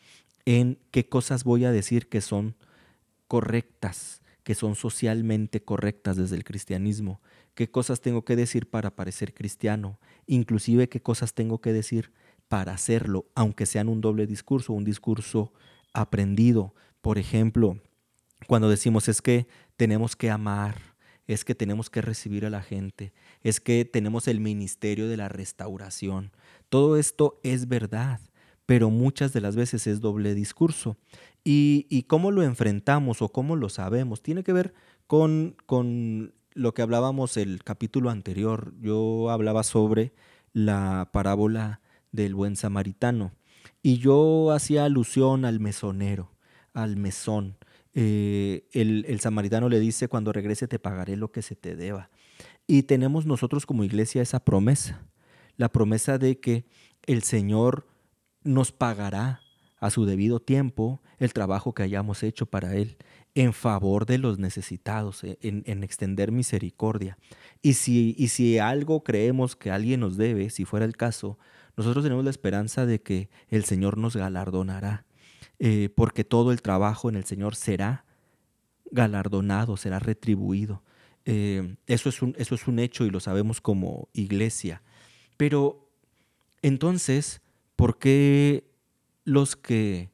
en 0.46 0.80
qué 0.90 1.08
cosas 1.08 1.44
voy 1.44 1.66
a 1.66 1.72
decir 1.72 2.10
que 2.10 2.22
son 2.22 2.56
correctas, 3.28 4.22
que 4.44 4.56
son 4.56 4.76
socialmente 4.76 5.64
correctas 5.64 6.16
desde 6.16 6.36
el 6.38 6.44
cristianismo, 6.44 7.22
qué 7.54 7.70
cosas 7.70 8.02
tengo 8.02 8.24
que 8.24 8.36
decir 8.36 8.70
para 8.70 8.96
parecer 8.96 9.34
cristiano, 9.34 10.00
inclusive 10.26 10.90
qué 10.90 11.02
cosas 11.02 11.34
tengo 11.34 11.60
que 11.60 11.74
decir 11.74 12.14
para 12.48 12.74
hacerlo, 12.74 13.26
aunque 13.36 13.66
sean 13.66 13.90
un 13.90 14.00
doble 14.00 14.26
discurso, 14.26 14.74
un 14.74 14.86
discurso 14.86 15.54
aprendido. 15.94 16.74
Por 17.02 17.18
ejemplo, 17.18 17.82
cuando 18.48 18.70
decimos 18.70 19.08
es 19.08 19.22
que 19.22 19.48
tenemos 19.76 20.16
que 20.16 20.30
amar, 20.30 20.96
es 21.28 21.44
que 21.44 21.56
tenemos 21.56 21.90
que 21.90 22.02
recibir 22.02 22.46
a 22.46 22.50
la 22.50 22.62
gente, 22.62 23.14
es 23.44 23.60
que 23.60 23.84
tenemos 23.84 24.28
el 24.28 24.40
ministerio 24.40 25.10
de 25.10 25.18
la 25.18 25.28
restauración. 25.28 26.32
Todo 26.70 26.98
esto 26.98 27.40
es 27.44 27.68
verdad, 27.68 28.22
pero 28.68 28.90
muchas 28.90 29.32
de 29.32 29.40
las 29.40 29.56
veces 29.56 29.88
es 29.88 30.02
doble 30.02 30.36
discurso. 30.36 30.98
Y, 31.44 32.04
cómo 32.08 32.32
lo 32.32 32.44
enfrentamos 32.44 33.22
o 33.22 33.30
cómo 33.30 33.56
lo 33.56 33.70
sabemos 33.70 34.22
tiene 34.22 34.44
que 34.44 34.52
ver 34.52 34.74
con, 35.08 35.56
con 35.66 36.34
lo 36.54 36.74
que 36.74 36.82
hablábamos 36.82 37.38
el 37.38 37.64
capítulo 37.64 38.10
anterior. 38.10 38.74
Yo 38.82 39.30
hablaba 39.30 39.64
sobre 39.64 40.12
la 40.52 41.10
parábola 41.14 41.80
del 42.12 42.36
buen 42.36 42.58
samaritano 42.58 43.32
y 43.82 44.00
yo 44.00 44.52
hacía 44.52 44.84
alusión 44.84 45.46
al 45.46 45.62
mesonero, 45.62 46.34
al 46.74 46.98
mesón. 46.98 47.56
Eh, 47.94 48.68
el, 48.74 49.06
el, 49.08 49.22
samaritano 49.22 49.70
le 49.70 49.80
dice, 49.80 50.10
cuando 50.10 50.34
regrese 50.34 50.68
te 50.68 50.78
pagaré 50.78 51.16
lo 51.16 51.32
que 51.32 51.42
se 51.42 51.56
te 51.56 51.78
deba. 51.78 52.10
Y 52.68 52.84
tenemos 52.84 53.26
nosotros 53.26 53.66
como 53.66 53.86
iglesia 53.86 54.22
esa 54.22 54.44
promesa, 54.44 55.08
la 55.56 55.72
promesa 55.72 56.18
de 56.18 56.42
que 56.42 56.66
el 57.06 57.24
Señor 57.24 57.88
nos 58.48 58.72
pagará 58.72 59.42
a 59.80 59.90
su 59.90 60.06
debido 60.06 60.40
tiempo 60.40 61.02
el 61.20 61.34
trabajo 61.34 61.74
que 61.74 61.84
hayamos 61.84 62.24
hecho 62.24 62.46
para 62.46 62.76
Él 62.76 62.98
en 63.36 63.54
favor 63.54 64.08
de 64.08 64.18
los 64.18 64.40
necesitados, 64.40 65.24
e, 65.24 65.38
en, 65.42 65.84
extender 65.84 66.32
misericordia. 66.32 67.18
Y 67.62 67.74
si, 67.74 68.16
y 68.18 68.30
si 68.30 68.58
algo 68.58 69.04
creemos 69.04 69.56
que 69.56 69.70
alguien 69.70 70.00
nos 70.00 70.18
debe, 70.18 70.50
si 70.50 70.66
fuera 70.66 70.86
el 70.86 70.98
caso, 70.98 71.38
nosotros 71.76 72.04
tenemos 72.04 72.24
la 72.24 72.32
esperanza 72.32 72.88
de 72.88 73.02
que 73.02 73.30
el 73.50 73.64
Señor 73.64 73.98
nos 73.98 74.16
galardonará, 74.16 75.06
eh, 75.60 75.90
porque 75.96 76.24
todo 76.24 76.52
el 76.52 76.64
trabajo 76.64 77.10
en 77.10 77.16
el 77.16 77.26
Señor 77.26 77.56
será 77.56 78.06
galardonado, 78.90 79.78
será 79.78 80.00
retribuido. 80.00 80.82
Eh, 81.26 81.76
eso, 81.86 82.10
es 82.10 82.22
un, 82.24 82.34
eso 82.40 82.56
es 82.56 82.68
un 82.68 82.80
hecho 82.80 83.06
y 83.06 83.12
lo 83.12 83.20
sabemos 83.20 83.62
como 83.62 84.10
iglesia. 84.14 84.82
Pero 85.36 85.92
entonces, 86.64 87.42
¿por 87.78 87.98
qué 88.00 88.70
los 89.24 89.56
que 89.56 90.10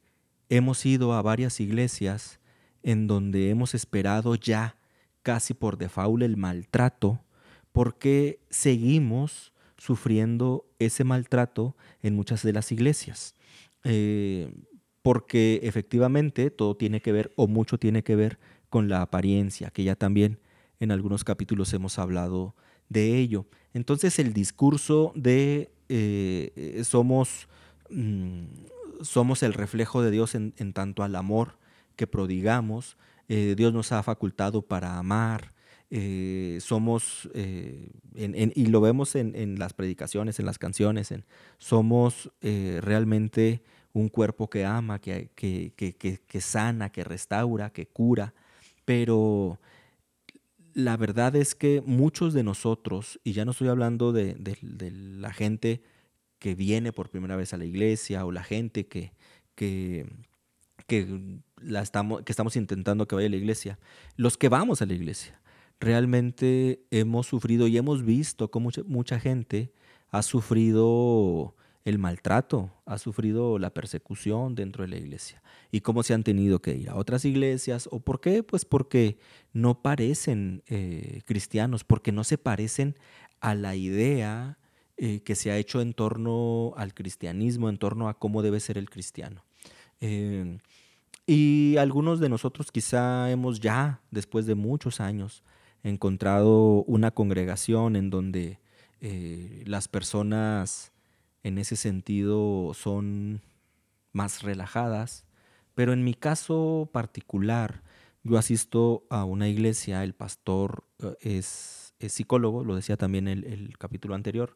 hemos 0.50 0.86
ido 0.86 1.13
a 1.13 1.24
varias 1.24 1.60
iglesias 1.60 2.39
en 2.84 3.08
donde 3.08 3.50
hemos 3.50 3.74
esperado 3.74 4.36
ya 4.36 4.77
casi 5.24 5.53
por 5.53 5.77
default 5.77 6.22
el 6.22 6.38
maltrato, 6.38 7.24
porque 7.72 8.39
seguimos 8.50 9.53
sufriendo 9.77 10.65
ese 10.77 11.03
maltrato 11.03 11.75
en 12.03 12.15
muchas 12.15 12.43
de 12.43 12.53
las 12.53 12.72
iglesias. 12.72 13.36
Eh, 13.84 14.53
porque 15.01 15.62
efectivamente 15.63 16.51
todo 16.51 16.75
tiene 16.75 17.01
que 17.01 17.12
ver, 17.12 17.34
o 17.36 17.48
mucho 17.48 17.77
tiene 17.79 18.03
que 18.03 18.15
ver, 18.15 18.39
con 18.70 18.89
la 18.89 19.01
apariencia, 19.01 19.70
que 19.70 19.84
ya 19.84 19.96
también 19.96 20.39
en 20.79 20.91
algunos 20.91 21.24
capítulos 21.24 21.74
hemos 21.74 22.00
hablado 22.00 22.55
de 22.89 23.17
ello. 23.17 23.46
Entonces 23.74 24.20
el 24.20 24.34
discurso 24.34 25.12
de 25.15 25.72
eh, 25.89 26.82
somos 26.84 27.48
mm, 27.94 29.04
somos 29.04 29.44
el 29.44 29.54
reflejo 29.54 30.02
de 30.02 30.12
Dios 30.12 30.36
en, 30.36 30.74
tanto 30.74 31.04
al 31.04 31.16
amor 31.16 31.58
que 31.96 32.08
prodigamos. 32.08 32.98
Eh, 33.30 33.56
Dios 33.58 33.74
nos 33.74 33.92
ha 33.92 34.04
facultado 34.04 34.62
para 34.62 34.98
amar. 34.98 35.54
Eh, 35.90 36.58
somos, 36.62 37.30
eh, 37.36 37.90
y 38.16 38.66
lo 38.66 38.82
vemos 38.82 39.16
en, 39.16 39.60
las 39.60 39.74
predicaciones, 39.74 40.40
en 40.40 40.46
las 40.46 40.58
canciones, 40.58 41.14
somos 41.60 42.32
realmente 42.42 43.62
un 43.94 44.10
cuerpo 44.10 44.50
que 44.50 44.66
ama, 44.66 45.00
que, 45.00 45.30
que, 45.36 46.42
sana, 46.42 46.90
que 46.90 47.04
restaura, 47.04 47.70
que 47.70 47.86
cura, 47.86 48.34
pero 48.86 49.60
la 50.74 50.98
verdad 50.98 51.36
es 51.36 51.54
que 51.54 51.84
muchos 51.86 52.34
de 52.34 52.42
nosotros, 52.42 53.20
y 53.24 53.34
ya 53.34 53.46
no 53.46 53.52
estoy 53.52 53.68
hablando 53.68 54.12
de 54.12 54.36
la 55.20 55.32
gente 55.32 55.84
que 56.44 56.56
viene 56.56 56.92
por 56.92 57.10
primera 57.10 57.38
vez 57.38 57.54
a 57.54 57.58
la 57.58 57.64
iglesia 57.64 58.26
o 58.26 58.32
la 58.34 58.44
gente 58.44 58.86
que, 58.86 59.14
que, 59.56 60.06
que, 60.88 61.40
la 61.62 61.82
estamos, 61.82 62.24
que 62.24 62.34
estamos 62.34 62.58
intentando 62.58 63.08
que 63.08 63.16
vaya 63.16 63.28
a 63.28 63.32
la 63.32 63.38
iglesia, 63.38 63.80
los 64.18 64.38
que 64.38 64.50
vamos 64.50 64.82
a 64.82 64.86
la 64.86 64.94
iglesia, 64.94 65.40
realmente 65.80 66.84
hemos 66.92 67.28
sufrido 67.28 67.68
y 67.68 67.78
hemos 67.78 68.04
visto 68.04 68.52
cómo 68.52 68.66
mucha, 68.66 68.84
mucha 68.84 69.22
gente 69.22 69.72
ha 70.10 70.22
sufrido 70.22 71.56
el 71.86 71.98
maltrato, 71.98 72.74
ha 72.86 72.98
sufrido 72.98 73.58
la 73.58 73.74
persecución 73.74 74.54
dentro 74.54 74.84
de 74.84 74.90
la 74.90 74.98
iglesia 74.98 75.42
y 75.72 75.80
cómo 75.80 76.04
se 76.04 76.14
han 76.14 76.26
tenido 76.26 76.62
que 76.62 76.76
ir 76.76 76.90
a 76.90 76.98
otras 76.98 77.24
iglesias. 77.24 77.88
¿O 77.90 78.02
por 78.02 78.20
qué? 78.20 78.44
Pues 78.44 78.66
porque 78.66 79.18
no 79.54 79.82
parecen 79.82 80.62
eh, 80.68 81.22
cristianos, 81.24 81.86
porque 81.86 82.12
no 82.12 82.26
se 82.26 82.38
parecen 82.38 82.98
a 83.40 83.56
la 83.56 83.78
idea 83.78 84.58
eh, 85.06 85.20
que 85.20 85.36
se 85.36 85.52
ha 85.52 85.58
hecho 85.58 85.82
en 85.82 85.94
torno 85.94 86.74
al 86.78 86.94
cristianismo, 86.94 87.68
en 87.68 87.78
torno 87.78 88.08
a 88.08 88.14
cómo 88.14 88.42
debe 88.42 88.62
ser 88.62 88.78
el 88.78 88.90
cristiano. 88.90 89.44
Eh, 90.00 90.60
y 91.28 91.76
algunos 91.76 92.22
de 92.22 92.30
nosotros 92.30 92.72
quizá 92.72 93.30
hemos 93.30 93.60
ya, 93.60 94.00
después 94.12 94.46
de 94.46 94.56
muchos 94.56 95.02
años, 95.02 95.44
encontrado 95.84 96.86
una 96.86 97.12
congregación 97.12 97.98
en 97.98 98.10
donde 98.10 98.60
las 99.66 99.90
personas 99.90 100.94
en 101.44 101.58
ese 101.58 101.76
sentido 101.76 102.74
son 102.74 103.42
más 104.14 104.42
relajadas, 104.42 105.26
pero 105.76 105.92
en 105.92 106.06
mi 106.06 106.14
caso 106.14 106.90
particular, 106.94 107.84
yo 108.24 108.38
asisto 108.38 109.06
a 109.10 109.26
una 109.26 109.50
iglesia, 109.50 110.02
el 110.06 110.14
pastor 110.14 110.86
eh, 111.00 111.18
es, 111.20 111.94
psicólogo, 112.08 112.64
lo 112.64 112.78
decía 112.78 112.96
también 112.96 113.28
el 113.28 113.78
capítulo 113.78 114.16
anterior, 114.16 114.56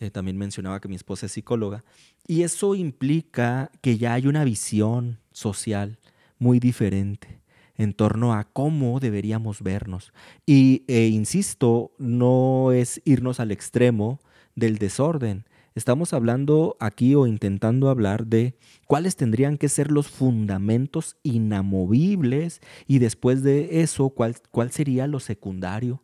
eh, 0.00 0.10
también 0.10 0.36
mencionaba 0.36 0.80
que 0.80 0.88
mi 0.88 0.96
esposa 0.96 1.26
es 1.26 1.32
psicóloga, 1.32 1.84
y 2.26 2.42
eso 2.42 2.74
implica 2.74 3.70
que 3.80 3.98
ya 3.98 4.14
hay 4.14 4.26
una 4.26 4.44
visión 4.44 5.18
social 5.32 5.98
muy 6.38 6.58
diferente 6.58 7.40
en 7.76 7.94
torno 7.94 8.34
a 8.34 8.44
cómo 8.44 9.00
deberíamos 9.00 9.62
vernos. 9.62 10.12
Y 10.44 10.84
e 10.88 11.06
insisto, 11.06 11.92
no 11.98 12.72
es 12.72 13.00
irnos 13.04 13.40
al 13.40 13.52
extremo 13.52 14.20
del 14.54 14.78
desorden, 14.78 15.44
Estamos 15.76 16.12
hablando 16.12 16.76
aquí 16.80 17.14
o 17.14 17.28
intentando 17.28 17.90
hablar 17.90 18.26
de 18.26 18.56
cuáles 18.88 19.14
tendrían 19.14 19.56
que 19.56 19.68
ser 19.68 19.92
los 19.92 20.08
fundamentos 20.08 21.16
inamovibles 21.22 22.60
y 22.88 22.98
después 22.98 23.44
de 23.44 23.80
eso, 23.80 24.10
cuál, 24.10 24.34
cuál 24.50 24.72
sería 24.72 25.06
lo 25.06 25.20
secundario 25.20 26.02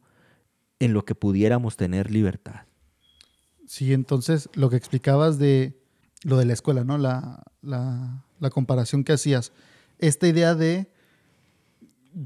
en 0.78 0.92
lo 0.92 1.04
que 1.04 1.16
pudiéramos 1.16 1.76
tener 1.76 2.12
libertad. 2.12 2.60
Sí, 3.66 3.92
entonces 3.92 4.48
lo 4.54 4.70
que 4.70 4.76
explicabas 4.76 5.38
de 5.38 5.80
lo 6.22 6.36
de 6.38 6.44
la 6.44 6.54
escuela, 6.54 6.84
¿no? 6.84 6.98
La, 6.98 7.42
la, 7.62 8.24
la 8.40 8.50
comparación 8.50 9.04
que 9.04 9.12
hacías. 9.12 9.52
Esta 9.98 10.26
idea 10.26 10.54
de 10.54 10.90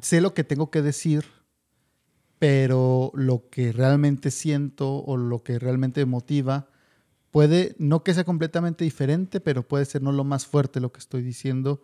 sé 0.02 0.20
lo 0.20 0.34
que 0.34 0.44
tengo 0.44 0.70
que 0.70 0.82
decir, 0.82 1.24
pero 2.38 3.10
lo 3.14 3.48
que 3.50 3.72
realmente 3.72 4.30
siento 4.30 5.04
o 5.04 5.16
lo 5.16 5.42
que 5.42 5.58
realmente 5.58 6.04
motiva 6.06 6.68
puede, 7.30 7.74
no 7.78 8.02
que 8.02 8.14
sea 8.14 8.24
completamente 8.24 8.84
diferente, 8.84 9.40
pero 9.40 9.66
puede 9.66 9.84
ser 9.84 10.02
no 10.02 10.12
lo 10.12 10.24
más 10.24 10.46
fuerte 10.46 10.80
lo 10.80 10.92
que 10.92 11.00
estoy 11.00 11.22
diciendo. 11.22 11.82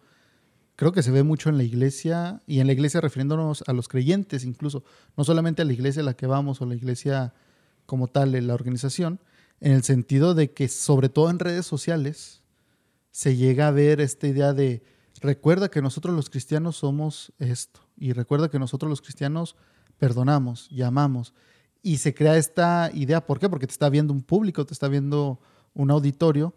Creo 0.77 0.93
que 0.93 1.03
se 1.03 1.11
ve 1.11 1.23
mucho 1.23 1.49
en 1.49 1.57
la 1.57 1.65
iglesia 1.65 2.43
y 2.47 2.61
en 2.61 2.67
la 2.67 2.73
iglesia 2.73 3.01
refiriéndonos 3.01 3.65
a 3.67 3.73
los 3.73 3.89
creyentes 3.89 4.45
incluso, 4.45 4.85
no 5.17 5.25
solamente 5.25 5.63
a 5.63 5.65
la 5.65 5.73
iglesia 5.73 6.03
a 6.03 6.05
la 6.05 6.15
que 6.15 6.27
vamos 6.27 6.61
o 6.61 6.67
la 6.67 6.75
iglesia 6.75 7.35
como 7.87 8.09
tal, 8.09 8.35
en 8.35 8.47
la 8.47 8.55
organización, 8.55 9.21
en 9.61 9.73
el 9.73 9.83
sentido 9.83 10.35
de 10.35 10.53
que 10.53 10.69
sobre 10.69 11.09
todo 11.09 11.31
en 11.31 11.39
redes 11.39 11.67
sociales 11.67 12.43
se 13.11 13.37
llega 13.37 13.69
a 13.69 13.71
ver 13.73 14.01
esta 14.01 14.27
idea 14.27 14.53
de 14.53 14.83
recuerda 15.21 15.71
que 15.71 15.81
nosotros 15.81 16.15
los 16.15 16.29
cristianos 16.29 16.77
somos 16.77 17.33
esto 17.39 17.81
y 17.97 18.13
recuerda 18.13 18.51
que 18.51 18.59
nosotros 18.59 18.91
los 18.91 19.01
cristianos 19.01 19.57
perdonamos 19.99 20.69
y 20.71 20.83
amamos 20.83 21.33
y 21.87 21.99
se 21.99 22.15
crea 22.15 22.37
esta 22.37 22.91
idea. 22.95 23.25
¿Por 23.25 23.39
qué? 23.39 23.49
Porque 23.49 23.69
te 23.69 23.71
está 23.71 23.89
viendo 23.89 24.13
un 24.13 24.23
público, 24.23 24.67
te 24.67 24.75
está 24.75 24.89
viendo 24.89 25.41
un 25.73 25.93
auditorio. 25.93 26.53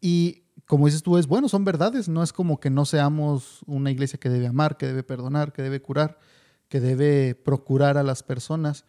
Y 0.00 0.44
como 0.66 0.86
dices 0.86 1.02
tú, 1.02 1.18
es 1.18 1.26
bueno, 1.26 1.48
son 1.48 1.64
verdades. 1.64 2.08
No 2.08 2.22
es 2.22 2.32
como 2.32 2.60
que 2.60 2.70
no 2.70 2.84
seamos 2.84 3.62
una 3.66 3.90
iglesia 3.90 4.20
que 4.20 4.28
debe 4.28 4.46
amar, 4.46 4.76
que 4.76 4.86
debe 4.86 5.02
perdonar, 5.02 5.52
que 5.52 5.62
debe 5.62 5.82
curar, 5.82 6.20
que 6.68 6.78
debe 6.78 7.34
procurar 7.34 7.98
a 7.98 8.04
las 8.04 8.22
personas. 8.22 8.84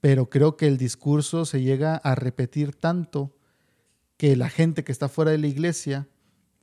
Pero 0.00 0.28
creo 0.28 0.56
que 0.56 0.66
el 0.66 0.76
discurso 0.76 1.44
se 1.44 1.62
llega 1.62 1.96
a 1.96 2.14
repetir 2.14 2.74
tanto 2.74 3.34
que 4.16 4.36
la 4.36 4.48
gente 4.48 4.84
que 4.84 4.92
está 4.92 5.08
fuera 5.08 5.30
de 5.30 5.38
la 5.38 5.46
iglesia, 5.46 6.08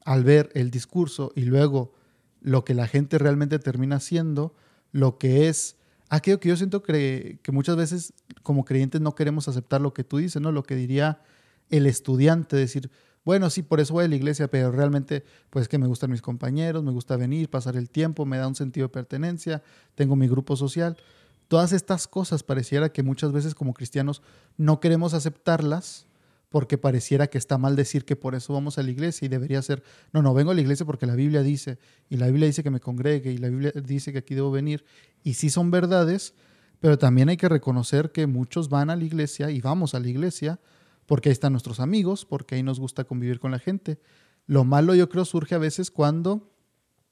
al 0.06 0.24
ver 0.24 0.50
el 0.54 0.72
discurso 0.72 1.32
y 1.36 1.42
luego 1.42 1.94
lo 2.42 2.66
que 2.66 2.74
la 2.74 2.88
gente 2.88 3.18
realmente 3.18 3.60
termina 3.60 3.98
haciendo, 3.98 4.56
lo 4.92 5.18
que 5.18 5.48
es 5.48 5.78
aquello 6.10 6.40
que 6.40 6.50
yo 6.50 6.58
siento 6.58 6.84
que, 6.84 7.40
que 7.42 7.52
muchas 7.52 7.76
veces 7.76 8.14
como 8.44 8.66
creyentes 8.66 9.02
no 9.02 9.16
queremos 9.16 9.48
aceptar 9.48 9.82
lo 9.82 9.94
que 9.94 10.04
tú 10.04 10.18
dices, 10.18 10.42
¿no? 10.42 10.52
Lo 10.52 10.64
que 10.64 10.76
diría 10.76 11.22
el 11.70 11.88
estudiante, 11.88 12.56
decir, 12.56 12.92
bueno, 13.26 13.50
sí, 13.50 13.64
por 13.64 13.80
eso 13.80 13.94
voy 13.94 14.06
a 14.06 14.08
la 14.08 14.16
iglesia, 14.16 14.50
pero 14.50 14.72
realmente, 14.72 15.24
pues 15.50 15.68
que 15.68 15.78
me 15.78 15.88
gustan 15.88 16.12
mis 16.12 16.22
compañeros, 16.22 16.84
me 16.84 16.92
gusta 16.92 17.16
venir, 17.16 17.50
pasar 17.50 17.78
el 17.78 17.90
tiempo, 17.90 18.26
me 18.26 18.38
da 18.38 18.48
un 18.48 18.56
sentido 18.56 18.88
de 18.88 18.94
pertenencia, 18.94 19.64
tengo 19.96 20.16
mi 20.16 20.28
grupo 20.28 20.56
social. 20.56 20.98
Todas 21.48 21.74
estas 21.74 22.08
cosas 22.08 22.44
pareciera 22.44 22.92
que 22.92 23.04
muchas 23.04 23.32
veces 23.32 23.56
como 23.56 23.74
cristianos 23.74 24.22
no 24.58 24.80
queremos 24.80 25.14
aceptarlas 25.14 26.08
porque 26.50 26.78
pareciera 26.78 27.28
que 27.28 27.40
está 27.40 27.58
mal 27.58 27.76
decir 27.76 28.06
que 28.06 28.16
por 28.16 28.36
eso 28.36 28.54
vamos 28.54 28.78
a 28.78 28.84
la 28.84 28.92
iglesia 28.92 29.26
y 29.26 29.30
debería 29.30 29.60
ser, 29.64 29.82
no, 30.12 30.22
no, 30.22 30.36
vengo 30.36 30.52
a 30.52 30.54
la 30.54 30.62
iglesia 30.62 30.86
porque 30.86 31.08
la 31.08 31.16
Biblia 31.16 31.42
dice, 31.42 31.80
y 32.10 32.18
la 32.18 32.28
Biblia 32.28 32.46
dice 32.46 32.62
que 32.62 32.70
me 32.70 32.80
congregue, 32.80 33.32
y 33.32 33.38
la 33.38 33.50
Biblia 33.50 33.72
dice 33.72 34.12
que 34.12 34.20
aquí 34.20 34.36
debo 34.36 34.52
venir, 34.52 34.86
y 35.24 35.34
sí 35.34 35.50
son 35.50 35.72
verdades, 35.72 36.36
pero 36.80 37.00
también 37.00 37.30
hay 37.30 37.38
que 37.38 37.50
reconocer 37.50 38.12
que 38.12 38.28
muchos 38.28 38.70
van 38.70 38.92
a 38.92 38.96
la 38.96 39.04
iglesia 39.04 39.50
y 39.50 39.62
vamos 39.62 39.96
a 39.96 40.00
la 40.00 40.10
iglesia 40.10 40.60
porque 41.06 41.30
ahí 41.30 41.34
están 41.34 41.54
nuestros 41.54 41.80
amigos, 41.80 42.26
porque 42.26 42.56
ahí 42.56 42.62
nos 42.62 42.80
gusta 42.80 43.04
convivir 43.04 43.40
con 43.40 43.52
la 43.52 43.58
gente. 43.58 44.00
Lo 44.46 44.64
malo 44.64 44.94
yo 44.94 45.10
creo 45.10 45.26
surge 45.26 45.56
a 45.56 45.60
veces 45.60 45.92
cuando 45.92 46.52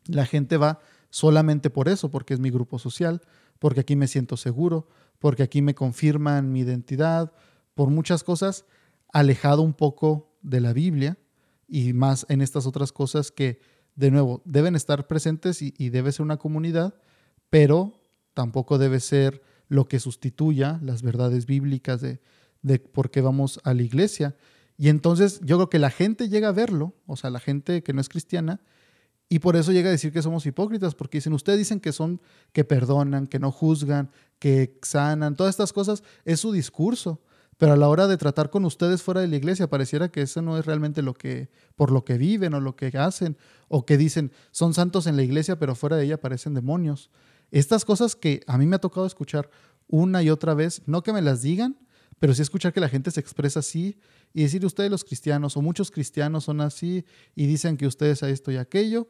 la 0.06 0.26
gente 0.26 0.58
va 0.58 0.80
solamente 1.10 1.70
por 1.70 1.89
eso, 1.89 2.12
porque 2.12 2.34
es 2.34 2.39
mi 2.39 2.50
grupo 2.50 2.80
social, 2.80 3.22
porque 3.62 3.82
aquí 3.82 3.95
me 3.95 4.08
siento 4.08 4.38
seguro, 4.38 4.88
porque 5.19 5.43
aquí 5.43 5.62
me 5.62 5.76
confirman 5.76 6.52
mi 6.52 6.62
identidad, 6.62 7.32
por 7.76 7.91
muchas 7.91 8.24
cosas 8.24 8.65
alejado 9.13 9.62
un 9.62 9.76
poco 9.76 10.36
de 10.41 10.62
la 10.62 10.74
Biblia 10.74 11.19
y 11.67 11.93
más 11.93 12.26
en 12.28 12.41
estas 12.41 12.65
otras 12.65 12.91
cosas 12.91 13.30
que, 13.30 13.60
de 13.93 14.10
nuevo, 14.10 14.41
deben 14.45 14.76
estar 14.76 15.06
presentes 15.06 15.62
y, 15.62 15.89
debe 15.89 16.12
ser 16.12 16.24
una 16.24 16.38
comunidad, 16.38 16.95
pero 17.52 18.02
tampoco 18.34 18.80
debe 18.80 19.00
ser 19.00 19.43
lo 19.67 19.88
que 19.88 20.00
sustituya 20.00 20.80
las 20.82 21.04
verdades 21.04 21.45
bíblicas 21.45 22.02
de, 22.02 22.19
de 22.63 22.80
por 22.80 23.12
qué 23.12 23.21
vamos 23.21 23.60
a 23.63 23.76
la 23.76 23.84
iglesia. 23.84 24.36
Y 24.76 24.89
entonces 24.89 25.39
yo 25.43 25.58
creo 25.58 25.69
que 25.69 25.78
la 25.78 25.91
gente 25.91 26.30
llega 26.30 26.47
a 26.47 26.54
verlo, 26.54 26.95
o 27.06 27.15
sea, 27.15 27.30
la 27.30 27.39
gente 27.39 27.84
que 27.84 27.93
no 27.93 28.02
es 28.02 28.10
cristiana, 28.10 28.60
y 29.32 29.39
por 29.39 29.56
eso 29.56 29.72
llega 29.72 29.88
a 29.88 29.91
decir 29.91 30.12
que 30.12 30.22
somos 30.22 30.46
hipócritas, 30.46 30.94
porque 30.94 31.20
dicen, 31.20 31.32
ustedes 31.32 31.58
dicen 31.58 31.80
que 31.80 31.94
son, 31.94 32.20
que 32.52 32.65
perdonan, 32.65 33.28
que 33.28 33.39
no 33.39 33.50
juzgan, 33.50 34.12
que 34.39 34.78
sanan, 34.82 35.38
todas 35.38 35.52
estas 35.52 35.72
cosas, 35.72 36.04
es 36.26 36.41
su 36.41 36.52
discurso 36.52 37.22
pero 37.58 37.74
a 37.74 37.78
la 37.78 37.89
hora 37.89 38.08
de 38.08 38.17
tratar 38.17 38.50
con 38.50 38.65
ustedes 38.65 39.04
fuera 39.04 39.22
de 39.22 39.28
la 39.28 39.36
iglesia 39.36 39.70
pareciera 39.70 40.10
que 40.10 40.24
eso 40.24 40.41
no 40.41 40.58
es 40.58 40.65
realmente 40.65 41.04
lo 41.04 41.13
que 41.13 41.52
por 41.76 41.91
lo 41.91 42.04
que 42.04 42.17
viven 42.17 42.56
o 42.56 42.60
lo 42.60 42.76
que 42.76 42.88
hacen 42.98 43.38
o 43.67 43.86
que 43.86 43.98
dicen 43.98 44.32
son 44.50 44.74
santos 44.74 45.06
en 45.06 45.15
la 45.15 45.22
iglesia 45.22 45.60
pero 45.60 45.76
fuera 45.76 45.96
de 45.96 46.06
ella 46.06 46.20
parecen 46.20 46.56
demonios. 46.56 47.12
Estas 47.52 47.86
cosas 47.86 48.15
que 48.15 48.41
a 48.48 48.58
mí 48.58 48.65
me 48.65 48.78
ha 48.78 48.80
tocado 48.80 49.06
escuchar 49.06 49.52
una 49.88 50.24
y 50.24 50.32
otra 50.32 50.56
vez, 50.56 50.82
no 50.88 51.04
que 51.04 51.13
me 51.13 51.22
las 51.22 51.44
digan, 51.44 51.78
pero 52.22 52.36
sí 52.36 52.44
escuchar 52.44 52.72
que 52.72 52.80
la 52.80 52.88
gente 52.88 53.10
se 53.10 53.20
expresa 53.20 53.62
así 53.62 53.98
y 54.32 54.44
decir 54.44 54.64
ustedes 54.64 54.92
los 54.92 55.04
cristianos 55.04 55.58
o 55.58 55.62
muchos 55.64 55.90
cristianos 55.90 56.44
son 56.44 56.62
así 56.62 57.04
y 57.34 57.48
dicen 57.48 57.78
que 57.78 57.88
ustedes 57.88 58.22
a 58.22 58.30
esto 58.30 58.52
y 58.52 58.58
aquello 58.58 59.10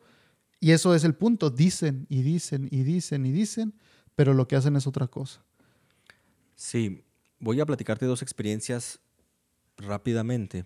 y 0.62 0.72
eso 0.72 0.96
es 0.96 1.04
el 1.04 1.14
punto, 1.14 1.50
dicen 1.50 2.08
y 2.08 2.22
dicen 2.22 2.70
y 2.72 2.84
dicen 2.84 3.26
y 3.26 3.34
dicen, 3.34 3.74
pero 4.16 4.34
lo 4.34 4.48
que 4.48 4.56
hacen 4.56 4.78
es 4.78 4.88
otra 4.88 5.08
cosa. 5.08 5.44
Sí, 6.56 7.04
voy 7.38 7.60
a 7.60 7.66
platicarte 7.66 8.06
dos 8.06 8.22
experiencias 8.22 9.02
rápidamente. 9.76 10.64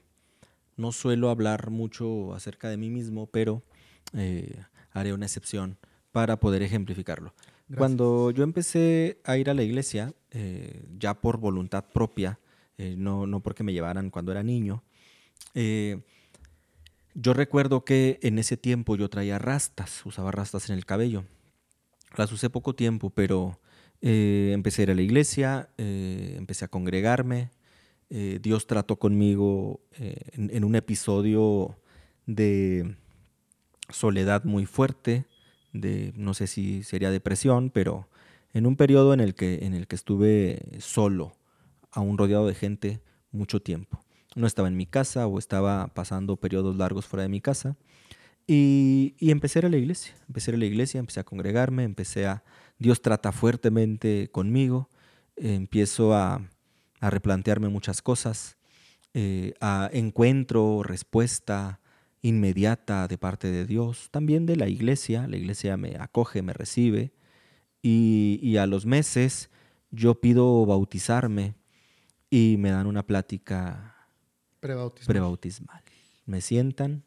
No 0.77 0.91
suelo 0.91 1.31
hablar 1.31 1.71
mucho 1.71 2.35
acerca 2.35 2.69
de 2.69 2.77
mí 2.77 2.91
mismo, 2.91 3.25
pero 3.25 3.63
eh, 4.13 4.61
haré 4.91 5.13
una 5.13 5.25
excepción 5.25 5.79
para 6.11 6.39
poder 6.39 6.61
ejemplificarlo. 6.61 7.33
Cuando 7.75 8.29
yo 8.29 8.43
empecé 8.43 9.19
a 9.23 9.35
ir 9.37 9.49
a 9.49 9.55
la 9.55 9.63
iglesia, 9.63 10.13
eh, 10.35 10.85
ya 10.99 11.15
por 11.15 11.37
voluntad 11.37 11.85
propia, 11.91 12.37
eh, 12.77 12.93
no, 12.95 13.25
no, 13.25 13.39
porque 13.39 13.63
me 13.63 13.73
llevaran 13.73 14.11
cuando 14.11 14.31
era 14.31 14.43
niño, 14.43 14.83
yo 17.17 17.33
recuerdo 17.33 17.85
que 17.85 18.19
en 18.23 18.37
ese 18.39 18.57
tiempo 18.57 18.97
yo 18.97 19.09
traía 19.09 19.39
rastas, 19.39 20.05
usaba 20.05 20.31
rastas 20.31 20.69
en 20.69 20.75
el 20.75 20.85
cabello. 20.85 21.23
Las 22.17 22.31
usé 22.33 22.49
poco 22.49 22.75
tiempo, 22.75 23.09
pero 23.09 23.57
eh, 24.01 24.51
empecé 24.53 24.81
a 24.81 24.83
ir 24.83 24.91
a 24.91 24.95
la 24.95 25.01
iglesia, 25.01 25.69
eh, 25.77 26.35
empecé 26.37 26.65
a 26.65 26.67
congregarme. 26.67 27.51
Eh, 28.09 28.39
Dios 28.41 28.67
trató 28.67 28.97
conmigo 28.97 29.79
en, 29.97 30.63
un 30.65 30.75
episodio 30.75 31.77
de 32.25 32.97
soledad 33.89 34.43
muy 34.43 34.65
fuerte, 34.65 35.25
de 35.71 36.13
no 36.17 36.33
sé 36.33 36.47
si 36.47 36.83
sería 36.83 37.11
depresión, 37.11 37.69
pero 37.69 38.09
en 38.55 38.65
un 38.65 38.77
periodo 38.77 39.13
en 39.13 39.19
el 39.19 39.35
que, 39.35 39.65
en 39.65 39.73
el 39.73 39.85
que 39.85 39.97
estuve 39.97 40.61
solo, 40.79 41.35
aún 41.91 42.17
rodeado 42.17 42.47
de 42.47 42.55
gente, 42.55 43.01
mucho 43.31 43.61
tiempo. 43.61 43.99
no 44.35 44.47
estaba 44.47 44.69
en 44.69 44.77
mi 44.77 44.85
casa 44.85 45.27
o 45.27 45.39
estaba 45.39 45.93
pasando 45.93 46.37
periodos 46.37 46.77
largos 46.77 47.05
fuera 47.05 47.23
de 47.23 47.29
mi 47.29 47.41
casa. 47.41 47.75
Y, 48.47 49.15
empecé 49.19 49.59
a 49.59 49.69
la 49.69 49.75
iglesia, 49.75 50.15
empecé 50.27 50.51
a 50.51 50.57
la 50.57 50.65
iglesia, 50.65 50.99
empecé 50.99 51.19
a 51.19 51.25
congregarme, 51.25 51.83
empecé 51.83 52.27
a... 52.27 52.43
Dios 52.79 53.01
trata 53.01 53.33
fuertemente 53.33 54.29
conmigo, 54.31 54.89
empiezo 55.35 56.13
a, 56.13 56.41
replantearme 57.01 57.67
muchas 57.67 58.01
cosas, 58.01 58.57
eh, 59.13 59.53
a 59.59 59.89
encuentro 59.91 60.81
respuesta 60.81 61.81
inmediata 62.21 63.07
de 63.07 63.17
parte 63.17 63.51
de 63.51 63.65
Dios, 63.65 64.07
también 64.11 64.45
de 64.45 64.55
la 64.55 64.69
iglesia, 64.69 65.27
la 65.27 65.35
iglesia 65.35 65.77
me 65.77 65.97
acoge, 65.99 66.41
me 66.41 66.53
recibe, 66.53 67.11
y, 67.85 68.39
y 68.41 68.57
a 68.57 68.65
los 68.65 68.87
meses 68.87 69.51
yo 69.91 70.19
pido 70.19 70.65
bautizarme 70.65 71.53
y 72.31 72.55
me 72.57 72.71
dan 72.71 72.87
una 72.87 73.05
plática 73.05 73.95
prebautismal. 75.05 75.83
Me 76.25 76.41
sientan 76.41 77.03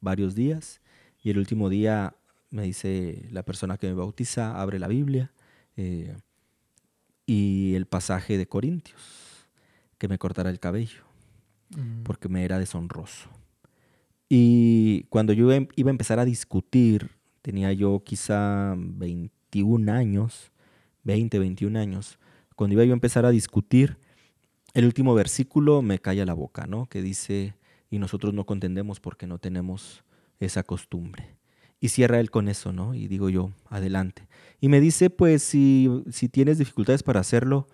varios 0.00 0.34
días 0.34 0.80
y 1.22 1.28
el 1.28 1.36
último 1.36 1.68
día 1.68 2.16
me 2.48 2.62
dice 2.62 3.28
la 3.30 3.42
persona 3.42 3.76
que 3.76 3.88
me 3.88 3.92
bautiza, 3.92 4.58
abre 4.58 4.78
la 4.78 4.88
Biblia 4.88 5.32
eh, 5.76 6.16
y 7.26 7.74
el 7.74 7.84
pasaje 7.84 8.38
de 8.38 8.48
Corintios, 8.48 9.46
que 9.98 10.08
me 10.08 10.16
cortara 10.16 10.48
el 10.48 10.60
cabello, 10.60 11.04
mm. 11.76 12.04
porque 12.04 12.30
me 12.30 12.46
era 12.46 12.58
deshonroso. 12.58 13.28
Y 14.30 15.02
cuando 15.10 15.34
yo 15.34 15.52
iba 15.52 15.90
a 15.90 15.90
empezar 15.90 16.18
a 16.18 16.24
discutir, 16.24 17.10
tenía 17.42 17.70
yo 17.74 18.02
quizá 18.02 18.74
21 19.50 19.92
años, 19.92 20.52
20, 21.04 21.38
21 21.38 21.78
años, 21.78 22.18
cuando 22.54 22.74
iba 22.74 22.84
yo 22.84 22.92
a 22.92 22.94
empezar 22.94 23.26
a 23.26 23.30
discutir, 23.30 23.96
el 24.74 24.84
último 24.84 25.14
versículo 25.14 25.82
me 25.82 25.98
calla 25.98 26.24
la 26.24 26.34
boca, 26.34 26.66
¿no? 26.66 26.86
Que 26.86 27.02
dice, 27.02 27.54
y 27.90 27.98
nosotros 27.98 28.32
no 28.34 28.46
contendemos 28.46 29.00
porque 29.00 29.26
no 29.26 29.38
tenemos 29.38 30.04
esa 30.38 30.62
costumbre. 30.62 31.36
Y 31.80 31.88
cierra 31.88 32.20
él 32.20 32.30
con 32.30 32.48
eso, 32.48 32.72
¿no? 32.72 32.94
Y 32.94 33.08
digo 33.08 33.30
yo, 33.30 33.50
adelante. 33.68 34.28
Y 34.60 34.68
me 34.68 34.80
dice, 34.80 35.10
pues 35.10 35.42
si, 35.42 35.88
si 36.10 36.28
tienes 36.28 36.58
dificultades 36.58 37.02
para 37.02 37.20
hacerlo, 37.20 37.66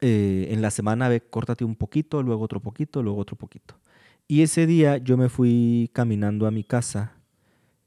eh, 0.00 0.48
en 0.50 0.62
la 0.62 0.70
semana 0.70 1.08
ve, 1.08 1.20
córtate 1.20 1.64
un 1.64 1.74
poquito, 1.74 2.22
luego 2.22 2.44
otro 2.44 2.60
poquito, 2.60 3.02
luego 3.02 3.18
otro 3.18 3.36
poquito. 3.36 3.80
Y 4.28 4.42
ese 4.42 4.66
día 4.66 4.98
yo 4.98 5.16
me 5.16 5.28
fui 5.28 5.90
caminando 5.92 6.46
a 6.46 6.50
mi 6.50 6.62
casa, 6.62 7.16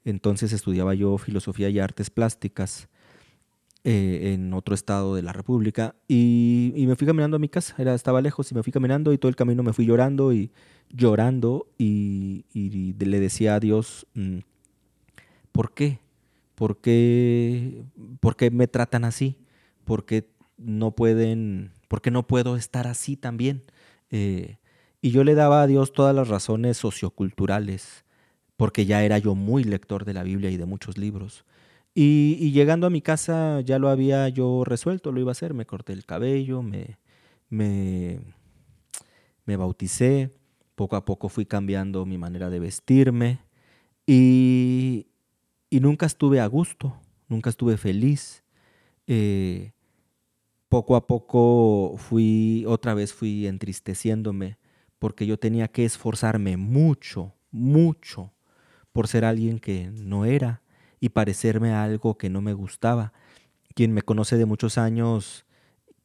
entonces 0.04 0.52
estudiaba 0.52 0.94
yo 0.94 1.18
filosofía 1.18 1.70
y 1.70 1.80
artes 1.80 2.10
plásticas, 2.10 2.90
eh, 3.88 4.34
en 4.34 4.52
otro 4.56 4.74
estado 4.74 5.14
de 5.14 5.22
la 5.22 5.32
República 5.32 5.94
y, 6.08 6.74
me 6.88 6.96
fui 6.96 7.06
caminando 7.06 7.38
a 7.38 7.40
mi 7.40 7.50
casa, 7.50 7.76
era, 7.78 7.94
estaba 7.94 8.20
lejos 8.20 8.52
y 8.52 8.56
me 8.56 8.64
fui 8.64 8.74
caminando 8.74 9.14
y 9.14 9.20
todo 9.20 9.30
el 9.30 9.36
camino 9.36 9.62
me 9.62 9.74
fui 9.74 9.86
llorando 9.86 10.34
y 10.34 10.50
llorando 10.90 11.68
y, 11.78 12.46
le 12.98 13.20
decía 13.20 13.54
a 13.54 13.60
Dios, 13.60 14.08
mm, 14.16 14.40
¿por 15.52 15.76
qué? 15.76 16.00
¿Por 16.56 16.82
qué, 16.82 17.84
¿Por 18.22 18.36
qué 18.36 18.50
me 18.50 18.68
tratan 18.68 19.06
así? 19.06 19.38
¿Por 19.84 20.06
qué 20.06 20.32
no 20.58 20.90
pueden, 20.96 21.70
por 21.88 22.02
qué 22.02 22.10
no 22.10 22.26
puedo 22.26 22.56
estar 22.56 22.88
así 22.88 23.16
también? 23.16 23.66
Eh, 24.10 24.58
y 25.00 25.12
yo 25.12 25.24
le 25.24 25.36
daba 25.36 25.62
a 25.62 25.68
Dios 25.68 25.94
todas 25.94 26.16
las 26.16 26.30
razones 26.30 26.78
socioculturales, 26.78 28.04
porque 28.58 28.88
ya 28.88 29.04
era 29.04 29.20
yo 29.20 29.36
muy 29.36 29.64
lector 29.64 30.06
de 30.06 30.16
la 30.16 30.24
Biblia 30.24 30.50
y 30.50 30.58
de 30.58 30.66
muchos 30.66 30.98
libros. 30.98 31.46
Y, 31.98 32.52
llegando 32.52 32.88
a 32.88 32.90
mi 32.90 33.02
casa 33.02 33.62
ya 33.62 33.80
lo 33.80 33.88
había 33.88 34.28
yo 34.28 34.66
resuelto, 34.66 35.14
lo 35.14 35.22
iba 35.22 35.32
a 35.32 35.34
hacer. 35.34 35.54
Me 35.54 35.66
corté 35.66 35.94
el 35.94 36.06
cabello, 36.06 36.62
me, 36.62 36.98
me, 37.50 38.20
me 39.46 39.56
bauticé, 39.56 40.32
poco 40.76 40.98
a 40.98 41.06
poco 41.06 41.30
fui 41.30 41.46
cambiando 41.46 42.06
mi 42.06 42.18
manera 42.18 42.50
de 42.50 42.60
vestirme 42.60 43.40
y, 44.06 45.08
y 45.70 45.80
nunca 45.80 46.06
estuve 46.06 46.42
a 46.42 46.48
gusto, 46.48 47.00
nunca 47.30 47.50
estuve 47.50 47.78
feliz. 47.78 48.44
Eh, 49.08 49.72
poco 50.68 50.98
a 50.98 51.08
poco 51.08 51.96
fui, 51.98 52.66
otra 52.68 52.94
vez 52.94 53.14
fui 53.14 53.48
entristeciéndome 53.48 54.58
porque 55.00 55.26
yo 55.26 55.40
tenía 55.40 55.70
que 55.70 55.86
esforzarme 55.86 56.58
mucho, 56.58 57.34
mucho 57.52 58.34
por 58.92 59.08
ser 59.08 59.24
alguien 59.24 59.60
que 59.60 59.92
no 59.94 60.26
era 60.26 60.62
y 61.00 61.10
parecerme 61.10 61.72
a 61.72 61.84
algo 61.84 62.18
que 62.18 62.30
no 62.30 62.42
me 62.42 62.54
gustaba. 62.54 63.14
Quien 63.74 63.94
me 63.94 64.02
conoce 64.02 64.38
de 64.38 64.46
muchos 64.46 64.78
años 64.78 65.46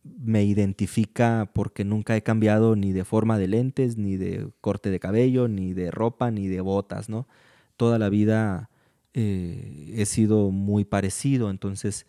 me 0.02 0.44
identifica 0.44 1.50
porque 1.52 1.84
nunca 1.84 2.16
he 2.16 2.22
cambiado 2.22 2.74
ni 2.76 2.92
de 2.92 3.04
forma 3.04 3.38
de 3.38 3.48
lentes, 3.48 3.96
ni 3.96 4.16
de 4.16 4.48
corte 4.60 4.90
de 4.90 5.00
cabello, 5.00 5.48
ni 5.48 5.72
de 5.74 5.90
ropa, 5.90 6.30
ni 6.30 6.48
de 6.48 6.60
botas, 6.60 7.08
¿no? 7.08 7.28
Toda 7.76 7.98
la 7.98 8.08
vida 8.08 8.70
eh, 9.14 9.92
he 9.96 10.06
sido 10.06 10.50
muy 10.50 10.84
parecido, 10.84 11.50
entonces, 11.50 12.06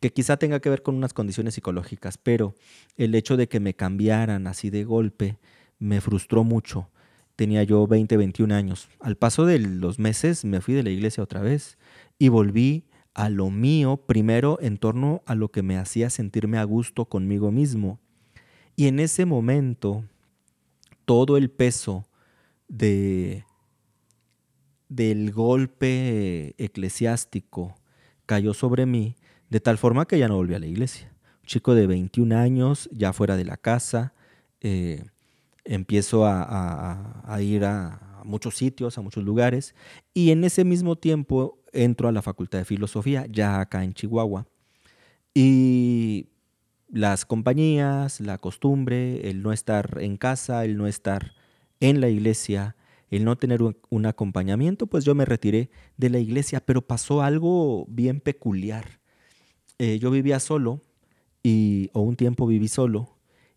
que 0.00 0.12
quizá 0.12 0.36
tenga 0.36 0.60
que 0.60 0.70
ver 0.70 0.82
con 0.82 0.94
unas 0.94 1.14
condiciones 1.14 1.54
psicológicas, 1.54 2.18
pero 2.18 2.54
el 2.96 3.14
hecho 3.14 3.36
de 3.36 3.48
que 3.48 3.60
me 3.60 3.74
cambiaran 3.74 4.46
así 4.46 4.70
de 4.70 4.84
golpe 4.84 5.38
me 5.78 6.00
frustró 6.00 6.44
mucho. 6.44 6.88
Tenía 7.36 7.62
yo 7.62 7.86
20, 7.86 8.16
21 8.16 8.54
años. 8.54 8.88
Al 9.00 9.16
paso 9.16 9.46
de 9.46 9.58
los 9.58 9.98
meses 9.98 10.44
me 10.44 10.60
fui 10.60 10.74
de 10.74 10.82
la 10.82 10.90
iglesia 10.90 11.22
otra 11.22 11.40
vez 11.40 11.78
y 12.18 12.28
volví 12.28 12.84
a 13.14 13.28
lo 13.28 13.50
mío 13.50 13.98
primero 14.06 14.58
en 14.60 14.78
torno 14.78 15.22
a 15.26 15.34
lo 15.34 15.50
que 15.50 15.62
me 15.62 15.76
hacía 15.76 16.10
sentirme 16.10 16.58
a 16.58 16.64
gusto 16.64 17.06
conmigo 17.06 17.50
mismo. 17.50 18.00
Y 18.76 18.86
en 18.86 19.00
ese 19.00 19.26
momento, 19.26 20.04
todo 21.04 21.36
el 21.36 21.50
peso 21.50 22.06
de, 22.68 23.44
del 24.88 25.32
golpe 25.32 26.54
eclesiástico 26.58 27.74
cayó 28.26 28.54
sobre 28.54 28.86
mí, 28.86 29.16
de 29.50 29.60
tal 29.60 29.76
forma 29.76 30.06
que 30.06 30.18
ya 30.18 30.28
no 30.28 30.36
volví 30.36 30.54
a 30.54 30.58
la 30.58 30.66
iglesia. 30.66 31.12
Un 31.42 31.46
chico 31.46 31.74
de 31.74 31.86
21 31.86 32.36
años, 32.36 32.88
ya 32.92 33.12
fuera 33.12 33.36
de 33.36 33.44
la 33.44 33.58
casa, 33.58 34.14
eh, 34.60 35.04
empiezo 35.64 36.26
a 36.26 37.38
ir 37.40 37.64
a 37.64 38.12
muchos 38.24 38.56
sitios, 38.56 38.98
a 38.98 39.02
muchos 39.02 39.24
lugares, 39.24 39.74
y 40.14 40.30
en 40.30 40.44
ese 40.44 40.64
mismo 40.64 40.96
tiempo 40.96 41.58
entro 41.72 42.08
a 42.08 42.12
la 42.12 42.22
Facultad 42.22 42.58
de 42.58 42.64
Filosofía, 42.64 43.26
ya 43.30 43.60
acá 43.60 43.84
en 43.84 43.94
Chihuahua. 43.94 44.46
Y 45.34 46.28
las 46.88 47.24
compañías, 47.24 48.20
la 48.20 48.38
costumbre, 48.38 49.28
el 49.30 49.42
no 49.42 49.52
estar 49.52 49.98
en 50.00 50.16
casa, 50.16 50.64
el 50.64 50.76
no 50.76 50.86
estar 50.86 51.32
en 51.80 52.00
la 52.00 52.08
iglesia, 52.08 52.76
el 53.10 53.24
no 53.24 53.36
tener 53.36 53.62
un, 53.62 54.06
acompañamiento, 54.06 54.86
pues 54.86 55.04
yo 55.04 55.14
me 55.14 55.24
retiré 55.24 55.70
de 55.96 56.10
la 56.10 56.18
iglesia, 56.18 56.60
pero 56.60 56.82
pasó 56.82 57.22
algo 57.22 57.86
bien 57.88 58.20
peculiar. 58.20 59.00
Eh, 59.78 59.98
yo 59.98 60.10
vivía 60.10 60.38
solo, 60.40 60.82
y, 61.42 61.90
o 61.92 62.02
un 62.02 62.16
tiempo 62.16 62.46
viví 62.46 62.68
solo, 62.68 63.11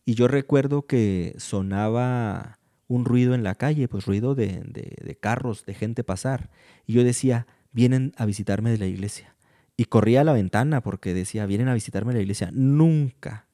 y 0.05 0.13
yo 0.13 0.27
recuerdo 0.27 0.85
que 0.85 1.35
sonaba 1.37 2.59
un 2.87 3.05
ruido 3.05 3.33
en 3.33 3.43
la 3.43 3.55
calle, 3.55 3.87
pues 3.87 4.05
ruido 4.05 4.35
de, 4.35 4.61
de 4.61 5.17
carros, 5.17 5.65
de 5.65 5.73
gente 5.73 6.03
pasar. 6.03 6.49
Y 6.85 6.93
yo 6.93 7.03
decía, 7.03 7.47
vienen 7.71 8.13
a 8.17 8.25
visitarme 8.25 8.71
de 8.71 8.77
la 8.77 8.85
iglesia. 8.85 9.35
Y 9.77 9.85
corría 9.85 10.21
a 10.21 10.23
la 10.23 10.33
ventana 10.33 10.81
porque 10.81 11.13
decía, 11.13 11.45
vienen 11.45 11.67
a 11.67 11.73
visitarme 11.73 12.13
de 12.13 12.19
la 12.19 12.23
iglesia. 12.23 12.49
Nunca, 12.53 13.47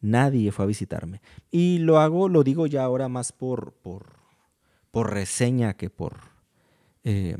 nadie 0.00 0.50
fue 0.52 0.64
a 0.64 0.68
visitarme. 0.68 1.20
Y 1.50 1.78
lo 1.78 1.98
hago, 1.98 2.28
lo 2.28 2.42
digo 2.42 2.66
ya 2.66 2.82
ahora 2.82 3.08
más 3.08 3.32
por, 3.32 3.72
por, 3.74 4.16
por 4.90 5.12
reseña 5.12 5.74
que 5.74 5.90
por, 5.90 6.16
eh, 7.04 7.36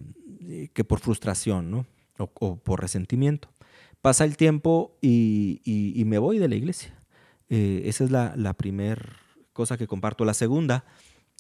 que 0.72 0.84
por 0.84 1.00
frustración, 1.00 1.70
¿no? 1.70 1.86
O, 2.18 2.56
por 2.56 2.80
resentimiento. 2.80 3.48
Pasa 4.00 4.24
el 4.24 4.36
tiempo 4.36 4.96
y, 5.00 6.02
me 6.06 6.18
voy 6.18 6.38
de 6.38 6.48
la 6.48 6.56
iglesia. 6.56 6.94
Eh, 7.50 7.82
esa 7.86 8.04
es 8.04 8.10
la, 8.10 8.34
la 8.36 8.54
primera 8.54 9.02
cosa 9.52 9.76
que 9.76 9.86
comparto. 9.86 10.24
La 10.24 10.34
segunda, 10.34 10.84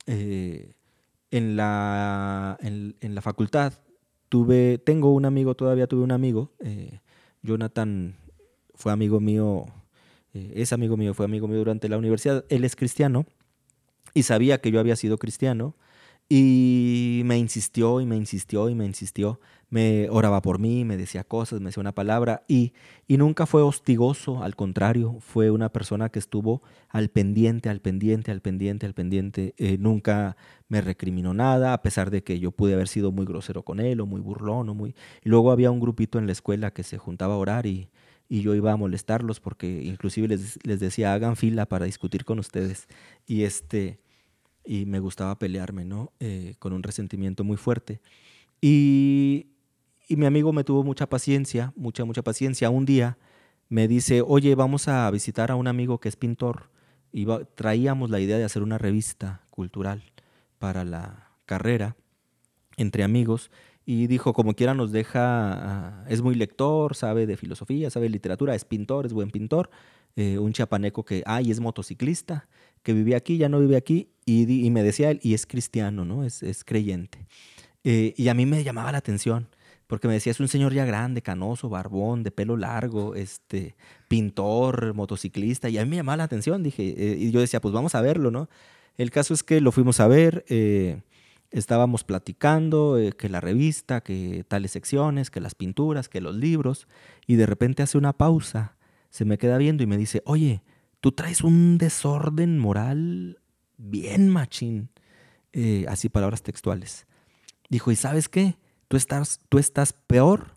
eh, 0.06 0.72
en, 1.30 1.56
la, 1.56 2.58
en, 2.60 3.14
la 3.14 3.22
facultad 3.22 3.74
tuve, 4.28 4.78
tengo 4.78 5.12
un 5.12 5.24
amigo, 5.24 5.54
todavía 5.54 5.86
tuve 5.86 6.02
un 6.02 6.12
amigo, 6.12 6.52
eh, 6.60 7.00
Jonathan 7.42 8.16
fue 8.74 8.92
amigo 8.92 9.20
mío, 9.20 9.66
es 10.32 10.72
amigo 10.72 10.96
mío, 10.96 11.14
fue 11.14 11.24
amigo 11.24 11.48
mío 11.48 11.58
durante 11.58 11.88
la 11.88 11.98
universidad, 11.98 12.44
él 12.48 12.64
es 12.64 12.76
cristiano 12.76 13.26
y 14.14 14.22
sabía 14.22 14.60
que 14.60 14.70
yo 14.70 14.80
había 14.80 14.96
sido 14.96 15.18
cristiano 15.18 15.74
y 16.28 17.22
me 17.24 17.38
insistió 17.38 18.00
y 18.00 18.06
me 18.06 18.16
insistió 18.16 18.68
y 18.68 18.74
me 18.74 18.84
insistió. 18.84 19.40
Me 19.70 20.08
oraba 20.10 20.40
por 20.40 20.58
mí, 20.58 20.84
me 20.84 20.96
decía 20.96 21.24
cosas, 21.24 21.60
me 21.60 21.66
decía 21.66 21.82
una 21.82 21.94
palabra 21.94 22.42
y, 22.48 22.72
y 23.06 23.18
nunca 23.18 23.44
fue 23.44 23.62
hostigoso, 23.62 24.42
al 24.42 24.56
contrario, 24.56 25.18
fue 25.20 25.50
una 25.50 25.70
persona 25.70 26.08
que 26.08 26.18
estuvo 26.18 26.62
al 26.88 27.10
pendiente, 27.10 27.68
al 27.68 27.80
pendiente, 27.80 28.30
al 28.30 28.40
pendiente, 28.40 28.86
al 28.86 28.94
pendiente. 28.94 29.54
Eh, 29.58 29.76
nunca 29.78 30.36
me 30.68 30.80
recriminó 30.80 31.34
nada, 31.34 31.74
a 31.74 31.82
pesar 31.82 32.10
de 32.10 32.22
que 32.22 32.40
yo 32.40 32.50
pude 32.50 32.74
haber 32.74 32.88
sido 32.88 33.12
muy 33.12 33.26
grosero 33.26 33.62
con 33.62 33.80
él 33.80 34.00
o 34.00 34.06
muy 34.06 34.20
burlón 34.20 34.68
o 34.70 34.74
muy... 34.74 34.94
Y 35.22 35.28
luego 35.28 35.50
había 35.50 35.70
un 35.70 35.80
grupito 35.80 36.18
en 36.18 36.26
la 36.26 36.32
escuela 36.32 36.72
que 36.72 36.82
se 36.82 36.96
juntaba 36.96 37.34
a 37.34 37.38
orar 37.38 37.66
y, 37.66 37.90
y 38.28 38.40
yo 38.40 38.54
iba 38.54 38.72
a 38.72 38.76
molestarlos 38.76 39.40
porque 39.40 39.82
inclusive 39.82 40.28
les, 40.28 40.58
les 40.64 40.80
decía, 40.80 41.12
hagan 41.12 41.36
fila 41.36 41.66
para 41.66 41.84
discutir 41.86 42.24
con 42.24 42.38
ustedes. 42.38 42.86
Y 43.26 43.42
este 43.42 43.98
y 44.68 44.84
me 44.84 45.00
gustaba 45.00 45.38
pelearme, 45.38 45.86
¿no? 45.86 46.12
Eh, 46.20 46.54
con 46.58 46.74
un 46.74 46.82
resentimiento 46.82 47.42
muy 47.42 47.56
fuerte. 47.56 48.02
Y, 48.60 49.46
y 50.08 50.16
mi 50.16 50.26
amigo 50.26 50.52
me 50.52 50.62
tuvo 50.62 50.84
mucha 50.84 51.08
paciencia, 51.08 51.72
mucha, 51.74 52.04
mucha 52.04 52.22
paciencia. 52.22 52.68
Un 52.68 52.84
día 52.84 53.16
me 53.70 53.88
dice, 53.88 54.20
oye, 54.20 54.54
vamos 54.54 54.86
a 54.86 55.10
visitar 55.10 55.50
a 55.50 55.56
un 55.56 55.68
amigo 55.68 56.00
que 56.00 56.10
es 56.10 56.16
pintor. 56.16 56.68
Y 57.12 57.26
traíamos 57.54 58.10
la 58.10 58.20
idea 58.20 58.36
de 58.36 58.44
hacer 58.44 58.62
una 58.62 58.76
revista 58.76 59.40
cultural 59.48 60.02
para 60.58 60.84
la 60.84 61.30
carrera 61.46 61.96
entre 62.76 63.04
amigos 63.04 63.50
y 63.86 64.06
dijo, 64.06 64.34
como 64.34 64.52
quiera 64.52 64.74
nos 64.74 64.92
deja, 64.92 66.04
es 66.10 66.20
muy 66.20 66.34
lector, 66.34 66.94
sabe 66.94 67.26
de 67.26 67.38
filosofía, 67.38 67.88
sabe 67.88 68.04
de 68.04 68.10
literatura, 68.10 68.54
es 68.54 68.66
pintor, 68.66 69.06
es 69.06 69.14
buen 69.14 69.30
pintor, 69.30 69.70
eh, 70.14 70.38
un 70.38 70.52
chapaneco 70.52 71.06
que, 71.06 71.22
ay, 71.24 71.50
es 71.50 71.58
motociclista, 71.58 72.48
que 72.82 72.92
vivía 72.92 73.16
aquí, 73.16 73.38
ya 73.38 73.48
no 73.48 73.60
vive 73.60 73.76
aquí, 73.76 74.10
y, 74.24 74.70
me 74.70 74.82
decía 74.82 75.10
él, 75.10 75.20
y 75.22 75.34
es 75.34 75.46
cristiano, 75.46 76.04
¿no? 76.04 76.24
Es, 76.24 76.42
es 76.42 76.64
creyente. 76.64 77.26
Eh, 77.84 78.14
y 78.16 78.28
a 78.28 78.34
mí 78.34 78.44
me 78.44 78.62
llamaba 78.62 78.92
la 78.92 78.98
atención, 78.98 79.48
porque 79.86 80.06
me 80.06 80.14
decía, 80.14 80.32
es 80.32 80.40
un 80.40 80.48
señor 80.48 80.74
ya 80.74 80.84
grande, 80.84 81.22
canoso, 81.22 81.68
barbón, 81.68 82.22
de 82.22 82.30
pelo 82.30 82.56
largo, 82.56 83.14
este, 83.14 83.74
pintor, 84.08 84.94
motociclista, 84.94 85.68
y 85.68 85.78
a 85.78 85.84
mí 85.84 85.90
me 85.90 85.96
llamaba 85.96 86.18
la 86.18 86.24
atención, 86.24 86.62
dije, 86.62 86.94
eh, 86.96 87.16
y 87.18 87.30
yo 87.30 87.40
decía, 87.40 87.60
pues 87.60 87.72
vamos 87.72 87.94
a 87.94 88.02
verlo, 88.02 88.30
¿no? 88.30 88.48
El 88.96 89.10
caso 89.10 89.32
es 89.32 89.42
que 89.42 89.60
lo 89.60 89.72
fuimos 89.72 90.00
a 90.00 90.08
ver, 90.08 90.44
estábamos 91.50 92.04
platicando, 92.04 92.98
eh, 92.98 93.12
que 93.12 93.28
la 93.28 93.40
revista, 93.40 94.02
que 94.02 94.44
tales 94.46 94.72
secciones, 94.72 95.30
que 95.30 95.40
las 95.40 95.54
pinturas, 95.54 96.08
que 96.08 96.20
los 96.20 96.34
libros, 96.34 96.86
y 97.26 97.36
de 97.36 97.46
repente 97.46 97.82
hace 97.82 97.98
una 97.98 98.12
pausa, 98.12 98.76
se 99.10 99.24
me 99.24 99.38
queda 99.38 99.56
viendo 99.58 99.82
y 99.82 99.86
me 99.86 99.96
dice, 99.96 100.22
oye, 100.26 100.62
tú 101.00 101.12
traes 101.12 101.42
un 101.42 101.78
desorden 101.78 102.58
moral 102.58 103.40
bien 103.76 104.28
machín, 104.28 104.90
eh, 105.52 105.86
así 105.88 106.08
palabras 106.08 106.42
textuales. 106.42 107.06
Dijo, 107.68 107.90
¿y 107.90 107.96
sabes 107.96 108.28
qué? 108.28 108.56
Tú 108.88 108.96
estás, 108.96 109.40
tú 109.48 109.58
estás 109.58 109.92
peor 109.92 110.56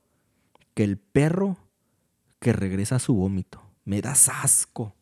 que 0.73 0.83
el 0.83 0.97
perro 0.97 1.57
que 2.39 2.53
regresa 2.53 2.95
a 2.95 2.99
su 2.99 3.13
vómito. 3.13 3.61
Me 3.85 4.01
das 4.01 4.29
asco. 4.29 4.95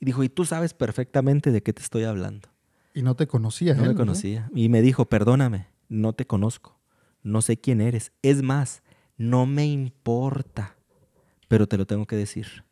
Y 0.00 0.06
dijo, 0.06 0.24
y 0.24 0.28
tú 0.28 0.44
sabes 0.44 0.74
perfectamente 0.74 1.52
de 1.52 1.62
qué 1.62 1.72
te 1.72 1.82
estoy 1.82 2.04
hablando. 2.04 2.48
Y 2.94 3.02
no 3.02 3.16
te 3.16 3.26
conocía. 3.26 3.74
No 3.74 3.84
me 3.84 3.94
conocía. 3.94 4.50
Y 4.54 4.68
me 4.68 4.82
dijo, 4.82 5.06
perdóname, 5.06 5.66
no 5.88 6.12
te 6.12 6.26
conozco, 6.26 6.78
no 7.22 7.42
sé 7.42 7.58
quién 7.58 7.80
eres. 7.80 8.12
Es 8.22 8.42
más, 8.42 8.82
no 9.16 9.46
me 9.46 9.66
importa, 9.66 10.76
pero 11.48 11.66
te 11.66 11.76
lo 11.76 11.86
tengo 11.86 12.06
que 12.06 12.16
decir. 12.16 12.64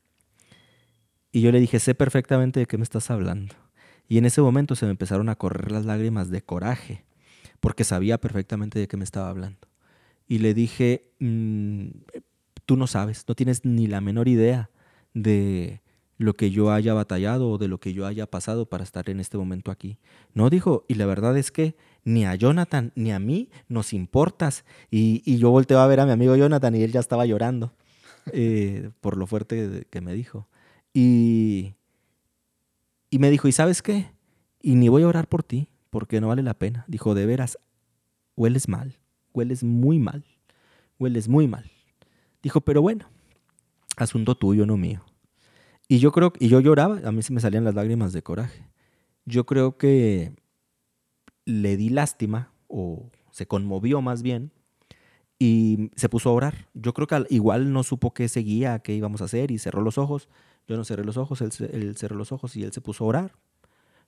Y 1.33 1.41
yo 1.41 1.51
le 1.51 1.61
dije, 1.61 1.81
sé 1.81 1.95
perfectamente 1.95 2.61
de 2.61 2.67
qué 2.67 2.77
me 2.77 2.85
estás 2.85 3.11
hablando. 3.11 3.55
Y 4.09 4.19
en 4.19 4.27
ese 4.27 4.43
momento 4.43 4.77
se 4.77 4.85
me 4.85 4.91
empezaron 4.91 5.31
a 5.31 5.37
correr 5.37 5.73
las 5.73 5.87
lágrimas 5.87 6.31
de 6.31 6.43
coraje, 6.43 7.05
porque 7.61 7.85
sabía 7.85 8.19
perfectamente 8.19 8.79
de 8.79 8.87
qué 8.87 8.99
me 8.99 9.05
estaba 9.05 9.31
hablando. 9.31 9.67
Y 10.29 10.39
le 10.39 10.53
dije, 10.53 11.11
mm, 11.19 11.87
tú 12.67 12.77
no 12.77 12.87
sabes, 12.87 13.25
no 13.27 13.35
tienes 13.35 13.65
ni 13.65 13.87
la 13.87 14.03
menor 14.03 14.29
idea 14.29 14.71
de 15.15 15.81
lo 16.19 16.35
que 16.35 16.51
yo 16.51 16.71
haya 16.71 16.95
batallado 16.95 17.51
o 17.51 17.59
de 17.59 17.69
lo 17.69 17.79
que 17.79 17.93
yo 17.93 18.07
haya 18.07 18.27
pasado 18.27 18.67
para 18.67 18.85
estar 18.85 19.09
en 19.11 19.19
este 19.19 19.39
momento 19.39 19.71
aquí. 19.71 19.99
No 20.35 20.51
dijo, 20.51 20.85
y 20.89 20.95
la 20.95 21.07
verdad 21.07 21.37
es 21.37 21.51
que 21.51 21.75
ni 22.05 22.25
a 22.25 22.35
Jonathan 22.35 22.93
ni 22.95 23.13
a 23.13 23.19
mí 23.19 23.51
nos 23.69 23.93
importas. 23.93 24.65
Y, 24.91 25.37
yo 25.39 25.51
volteo 25.51 25.81
a 25.81 25.87
ver 25.87 26.01
a 26.01 26.07
mi 26.07 26.13
amigo 26.13 26.37
Jonathan 26.37 26.75
y 26.75 26.83
él 26.83 26.93
ya 26.93 27.01
estaba 27.01 27.27
llorando 27.27 27.73
eh, 28.33 28.91
por 29.01 29.17
lo 29.17 29.27
fuerte 29.27 29.87
que 29.91 30.01
me 30.01 30.13
dijo. 30.13 30.47
Y, 30.95 31.75
y 33.11 33.19
me 33.19 33.31
dijo, 33.31 33.49
¿y 33.49 33.53
sabes 33.53 33.83
qué? 33.83 34.13
Y 34.61 34.75
ni 34.75 34.89
voy 34.89 35.03
a 35.03 35.09
orar 35.09 35.29
por 35.29 35.43
ti 35.43 35.69
porque 35.91 36.21
no 36.21 36.29
vale 36.29 36.43
la 36.43 36.55
pena. 36.55 36.85
Dijo, 36.89 37.15
de 37.15 37.27
veras, 37.27 37.59
hueles 38.37 38.69
mal, 38.69 38.99
hueles 39.33 39.63
muy 39.63 39.99
mal, 39.99 40.25
hueles 40.99 41.29
muy 41.29 41.49
mal. 41.49 41.71
Dijo, 42.43 42.61
pero 42.61 42.83
bueno, 42.83 43.07
asunto 43.97 44.35
tuyo, 44.35 44.67
no 44.67 44.77
mío. 44.77 45.05
Y 45.89 45.99
yo 45.99 46.13
creo, 46.13 46.33
y 46.39 46.49
yo 46.49 46.61
lloraba, 46.61 47.01
a 47.05 47.13
mí 47.13 47.23
se 47.23 47.33
me 47.33 47.41
salían 47.41 47.65
las 47.65 47.75
lágrimas 47.75 48.13
de 48.13 48.23
coraje. 48.23 48.67
Yo 49.25 49.45
creo 49.47 49.77
que 49.77 50.35
le 51.45 51.77
di 51.77 51.91
lástima, 51.91 52.53
o 52.69 53.11
se 53.31 53.47
conmovió 53.47 54.01
más 54.01 54.23
bien, 54.23 54.53
y 55.39 55.91
se 55.97 56.09
puso 56.09 56.31
a 56.31 56.33
orar. 56.33 56.69
Yo 56.73 56.95
creo 56.95 57.07
que 57.07 57.27
igual 57.29 57.73
no 57.73 57.83
supo 57.83 58.15
qué 58.15 58.29
seguía, 58.29 58.79
qué 58.79 58.95
íbamos 58.95 59.21
a 59.21 59.25
hacer, 59.25 59.51
y 59.51 59.59
cerró 59.59 59.83
los 59.83 59.99
ojos. 59.99 60.29
Yo 60.69 60.77
no 60.77 60.85
cerré 60.85 61.05
los 61.05 61.17
ojos, 61.17 61.41
él, 61.41 61.51
él 61.73 61.97
cerró 61.97 62.17
los 62.17 62.33
ojos 62.33 62.57
y 62.57 62.63
él 62.63 62.73
se 62.73 62.81
puso 62.81 63.05
a 63.05 63.09
orar. 63.09 63.33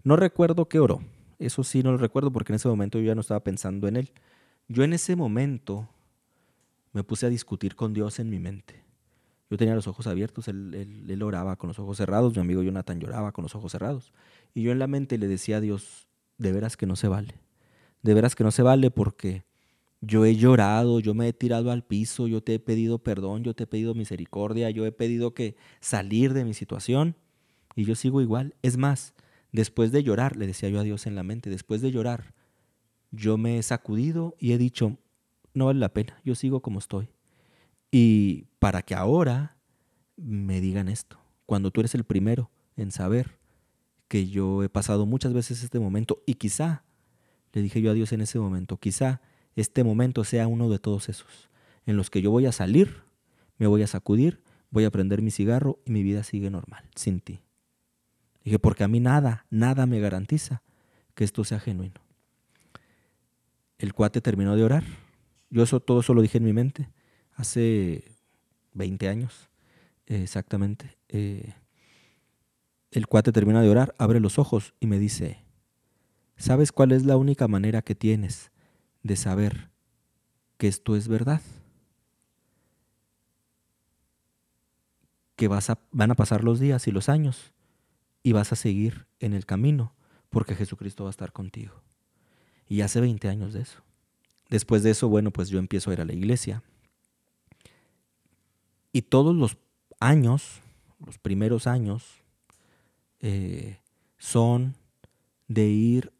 No 0.03 0.17
recuerdo 0.17 0.69
qué 0.69 0.79
oró. 0.79 1.01
Eso 1.39 1.65
sí 1.65 1.83
no 1.83 1.93
lo 1.93 1.99
recuerdo 1.99 2.33
porque 2.33 2.53
en 2.53 2.57
ese 2.57 2.69
momento 2.69 2.99
yo 2.99 3.07
ya 3.07 3.15
no 3.15 3.21
estaba 3.21 3.41
pensando 3.41 3.89
en 3.89 3.97
él. 3.97 4.13
Yo 4.69 4.85
en 4.85 4.93
ese 4.93 5.17
momento 5.17 5.89
me 6.93 7.03
puse 7.03 7.27
a 7.27 7.29
discutir 7.29 7.75
con 7.75 7.93
Dios 7.93 8.19
en 8.19 8.31
mi 8.31 8.39
mente. 8.39 8.85
Yo 9.51 9.59
tenía 9.59 9.75
los 9.75 9.87
ojos 9.87 10.07
abiertos, 10.07 10.49
él, 10.49 11.21
oraba 11.23 11.57
con 11.57 11.69
los 11.69 11.79
ojos 11.79 11.99
cerrados, 11.99 12.35
mi 12.35 12.41
amigo 12.41 12.63
Jonathan 12.63 12.99
lloraba 12.99 13.33
con 13.33 13.43
los 13.43 13.55
ojos 13.55 13.73
cerrados. 13.73 14.13
Y 14.55 14.63
yo 14.63 14.73
en 14.73 14.79
la 14.79 14.87
mente 14.87 15.19
le 15.19 15.29
decía 15.29 15.59
a 15.59 15.61
Dios, 15.61 16.09
de 16.39 16.53
veras 16.53 16.77
que 16.77 16.87
no 16.87 16.97
se 16.97 17.09
vale, 17.09 17.35
de 18.03 18.15
veras 18.15 18.35
que 18.35 18.45
no 18.45 18.51
se 18.51 18.63
vale 18.63 18.91
porque 18.91 19.45
yo 20.07 20.25
he 20.25 20.37
llorado, 20.37 21.01
yo 21.01 21.15
me 21.15 21.29
he 21.29 21.33
tirado 21.33 21.71
al 21.71 21.85
piso, 21.85 22.27
yo 22.27 22.43
te 22.43 22.55
he 22.55 22.59
pedido 22.59 22.99
perdón, 22.99 23.43
yo 23.43 23.55
te 23.55 23.65
he 23.65 23.67
pedido 23.67 23.95
misericordia, 23.95 24.71
yo 24.71 24.87
he 24.87 24.93
pedido 24.93 25.35
que 25.35 25.57
salir 25.81 26.33
de 26.35 26.45
mi 26.45 26.55
situación 26.55 27.17
y 27.75 27.85
yo 27.85 27.95
sigo 27.95 28.21
igual. 28.21 28.55
Es 28.63 28.77
más, 28.77 29.15
después 29.53 29.93
de 29.93 30.03
llorar, 30.03 30.37
le 30.37 30.47
decía 30.47 30.69
yo 30.69 30.81
a 30.81 30.83
Dios 30.83 31.07
en 31.07 31.15
la 31.15 31.23
mente, 31.23 31.51
después 31.51 31.81
de 31.81 31.91
llorar, 31.91 32.35
yo 33.11 33.39
me 33.39 33.59
he 33.59 33.63
sacudido 33.63 34.35
y 34.39 34.53
he 34.53 34.59
dicho, 34.59 34.99
no 35.55 35.67
vale 35.67 35.81
la 35.81 35.93
pena, 35.93 36.21
yo 36.25 36.35
sigo 36.35 36.61
como 36.61 36.79
estoy. 36.79 37.09
Y 37.91 38.47
para 38.59 38.83
que 38.83 38.95
ahora 38.95 39.57
me 40.17 40.61
digan 40.61 40.89
esto, 40.89 41.19
cuando 41.47 41.71
tú 41.71 41.81
eres 41.81 41.95
el 41.95 42.05
primero 42.05 42.51
en 42.77 42.91
saber 42.91 43.39
que 44.09 44.29
yo 44.29 44.63
he 44.63 44.69
pasado 44.69 45.07
muchas 45.07 45.33
veces 45.33 45.63
este 45.63 45.79
momento 45.79 46.23
y 46.27 46.35
quizá, 46.35 46.85
le 47.53 47.63
dije 47.63 47.81
yo 47.81 47.91
a 47.91 47.95
Dios 47.95 48.13
en 48.13 48.21
ese 48.21 48.39
momento, 48.39 48.77
quizá 48.79 49.21
este 49.57 49.85
momento 49.85 50.25
sea 50.25 50.47
uno 50.47 50.69
de 50.69 50.79
todos 50.79 51.09
esos, 51.09 51.51
en 51.87 51.97
los 51.97 52.11
que 52.11 52.23
yo 52.23 52.31
voy 52.31 52.47
a 52.47 52.53
salir, 52.53 53.03
me 53.59 53.67
voy 53.67 53.83
a 53.83 53.87
sacudir, 53.87 54.43
voy 54.71 54.85
a 54.85 54.91
prender 54.91 55.23
mi 55.23 55.31
cigarro 55.31 55.79
y 55.85 55.93
mi 55.93 56.03
vida 56.03 56.23
sigue 56.25 56.51
normal, 56.51 56.85
sin 56.95 57.21
ti. 57.21 57.41
Dije, 58.45 58.59
porque 58.59 58.85
a 58.85 58.89
mí 58.89 59.01
nada, 59.01 59.47
nada 59.51 59.87
me 59.87 60.01
garantiza 60.01 60.63
que 61.15 61.25
esto 61.25 61.45
sea 61.45 61.61
genuino. 61.61 62.01
El 63.79 63.95
cuate 63.95 64.21
terminó 64.21 64.57
de 64.57 64.65
orar. 64.65 64.85
Yo 65.51 65.63
eso, 65.63 65.81
todo 65.81 66.01
eso 66.01 66.15
lo 66.15 66.23
dije 66.23 66.39
en 66.39 66.45
mi 66.45 66.53
mente 66.53 66.91
hace 67.37 68.05
20 68.73 69.09
años 69.09 69.49
exactamente. 70.07 70.97
Eh, 71.09 71.55
el 72.91 73.07
cuate 73.07 73.33
termina 73.33 73.63
de 73.63 73.71
orar, 73.71 73.95
abre 73.99 74.21
los 74.21 74.39
ojos 74.39 74.75
y 74.81 74.87
me 74.87 74.99
dice, 74.99 75.43
¿sabes 76.37 76.73
cuál 76.73 76.93
es 76.93 77.05
la 77.05 77.17
única 77.17 77.49
manera 77.49 77.83
que 77.83 77.95
tienes 77.95 78.53
de 79.05 79.15
saber 79.15 79.71
que 80.59 80.67
esto 80.67 80.97
es 80.97 81.07
verdad? 81.07 81.41
Que 85.37 85.47
vas 85.47 85.71
a, 85.71 85.79
van 85.93 86.11
a 86.11 86.17
pasar 86.17 86.43
los 86.43 86.59
días 86.59 86.89
y 86.89 86.91
los 86.91 87.09
años 87.09 87.53
y 88.25 88.33
vas 88.33 88.53
a 88.53 88.57
seguir 88.57 89.07
en 89.21 89.35
el 89.35 89.47
camino 89.47 89.95
porque 90.31 90.57
Jesucristo 90.57 91.05
va 91.05 91.11
a 91.11 91.13
estar 91.13 91.33
contigo. 91.33 91.75
Y 92.67 92.81
hace 92.81 93.01
20 93.01 93.29
años 93.29 93.53
de 93.53 93.61
eso. 93.61 93.83
Después 94.49 94.83
de 94.83 94.91
eso, 94.91 95.09
bueno, 95.09 95.31
pues 95.31 95.49
yo 95.51 95.59
empiezo 95.59 95.91
a 95.91 95.93
ir 95.93 96.01
a 96.01 96.05
la 96.05 96.13
iglesia 96.13 96.63
y 98.93 99.03
todos 99.03 99.35
los 99.35 99.59
años, 100.01 100.61
los 101.05 101.19
primeros 101.19 101.67
años, 101.67 102.05
eh, 103.21 103.79
son 104.19 104.77
de 105.49 105.67
ir 105.67 106.13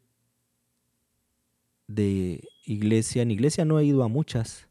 de 1.87 2.47
iglesia 2.65 3.21
en 3.21 3.31
iglesia. 3.31 3.65
No 3.65 3.79
he 3.79 3.85
ido 3.85 4.03
a 4.03 4.07
muchas, 4.07 4.67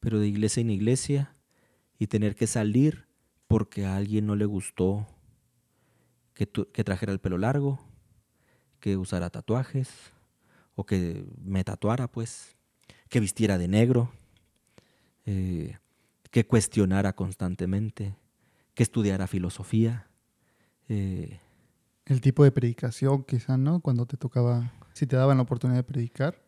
pero 0.00 0.18
de 0.18 0.28
iglesia 0.28 0.60
en 0.60 0.70
iglesia 0.70 1.34
y 1.98 2.06
tener 2.06 2.34
que 2.34 2.46
salir 2.46 3.06
porque 3.48 3.84
a 3.84 3.96
alguien 3.96 4.26
no 4.26 4.36
le 4.36 4.44
gustó 4.44 5.06
que, 6.34 6.48
que 6.48 6.84
trajera 6.84 7.12
el 7.12 7.20
pelo 7.20 7.38
largo, 7.38 7.80
que 8.80 8.96
usara 8.96 9.30
tatuajes 9.30 9.88
o 10.74 10.84
que 10.84 11.24
me 11.44 11.62
tatuara, 11.64 12.08
pues, 12.08 12.56
que 13.08 13.20
vistiera 13.20 13.58
de 13.58 13.68
negro. 13.68 14.10
Eh, 15.26 15.76
que 16.32 16.46
cuestionara 16.46 17.12
constantemente, 17.12 18.16
que 18.74 18.82
estudiara 18.82 19.26
filosofía. 19.26 20.08
Eh, 20.88 21.38
el 22.06 22.20
tipo 22.20 22.42
de 22.42 22.50
predicación, 22.50 23.22
quizá, 23.22 23.56
¿no? 23.58 23.80
Cuando 23.80 24.06
te 24.06 24.16
tocaba, 24.16 24.72
si 24.94 25.06
te 25.06 25.14
daban 25.14 25.36
la 25.36 25.42
oportunidad 25.44 25.78
de 25.78 25.84
predicar. 25.84 26.41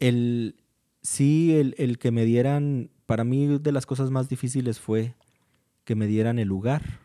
El, 0.00 0.56
sí, 1.02 1.54
el, 1.54 1.74
el 1.78 1.98
que 1.98 2.10
me 2.10 2.24
dieran, 2.24 2.90
para 3.06 3.22
mí 3.22 3.58
de 3.58 3.72
las 3.72 3.86
cosas 3.86 4.10
más 4.10 4.28
difíciles 4.28 4.80
fue 4.80 5.14
que 5.84 5.94
me 5.94 6.06
dieran 6.06 6.38
el 6.38 6.48
lugar 6.48 7.00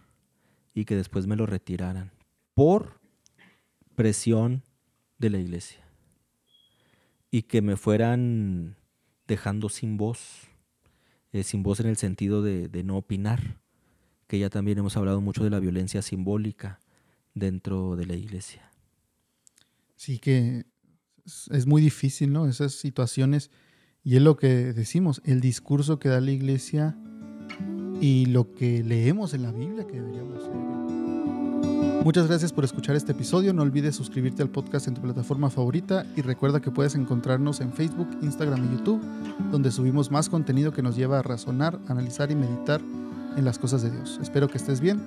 y 0.73 0.85
que 0.85 0.95
después 0.95 1.27
me 1.27 1.35
lo 1.35 1.45
retiraran 1.45 2.11
por 2.53 2.99
presión 3.95 4.63
de 5.17 5.29
la 5.29 5.39
iglesia 5.39 5.85
y 7.31 7.43
que 7.43 7.61
me 7.61 7.75
fueran 7.75 8.77
dejando 9.27 9.69
sin 9.69 9.97
voz, 9.97 10.47
eh, 11.33 11.43
sin 11.43 11.63
voz 11.63 11.79
en 11.79 11.87
el 11.87 11.97
sentido 11.97 12.41
de, 12.41 12.69
de 12.69 12.83
no 12.83 12.97
opinar, 12.97 13.59
que 14.27 14.39
ya 14.39 14.49
también 14.49 14.77
hemos 14.77 14.95
hablado 14.97 15.19
mucho 15.21 15.43
de 15.43 15.49
la 15.49 15.59
violencia 15.59 16.01
simbólica 16.01 16.79
dentro 17.33 17.95
de 17.95 18.05
la 18.05 18.15
iglesia. 18.15 18.71
Sí, 19.95 20.19
que 20.19 20.65
es 21.51 21.65
muy 21.65 21.81
difícil, 21.81 22.31
¿no? 22.31 22.47
Esas 22.47 22.73
situaciones. 22.73 23.49
Y 24.03 24.15
es 24.15 24.21
lo 24.21 24.37
que 24.37 24.73
decimos, 24.73 25.21
el 25.25 25.41
discurso 25.41 25.97
que 25.99 26.09
da 26.09 26.21
la 26.21 26.31
iglesia 26.31 26.95
y 28.01 28.27
lo 28.27 28.53
que 28.53 28.83
leemos 28.83 29.33
en 29.33 29.43
la 29.43 29.51
Biblia 29.51 29.87
que 29.87 29.99
deberíamos 29.99 30.43
leer. 30.43 30.75
Muchas 32.03 32.27
gracias 32.27 32.53
por 32.53 32.63
escuchar 32.63 32.95
este 32.95 33.13
episodio. 33.13 33.51
No 33.51 33.63
olvides 33.63 33.95
suscribirte 33.95 34.43
al 34.43 34.49
podcast 34.51 34.87
en 34.87 34.93
tu 34.93 35.01
plataforma 35.01 35.49
favorita 35.49 36.05
y 36.15 36.21
recuerda 36.21 36.61
que 36.61 36.69
puedes 36.69 36.93
encontrarnos 36.93 37.61
en 37.61 37.73
Facebook, 37.73 38.07
Instagram 38.21 38.63
y 38.63 38.77
YouTube, 38.77 39.01
donde 39.51 39.71
subimos 39.71 40.11
más 40.11 40.29
contenido 40.29 40.71
que 40.71 40.83
nos 40.83 40.95
lleva 40.95 41.17
a 41.17 41.23
razonar, 41.23 41.79
analizar 41.87 42.29
y 42.29 42.35
meditar 42.35 42.79
en 43.35 43.43
las 43.43 43.57
cosas 43.57 43.81
de 43.81 43.89
Dios. 43.89 44.19
Espero 44.21 44.47
que 44.47 44.59
estés 44.59 44.81
bien. 44.81 45.01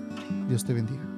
Dios 0.49 0.65
te 0.65 0.75
bendiga. 0.75 1.18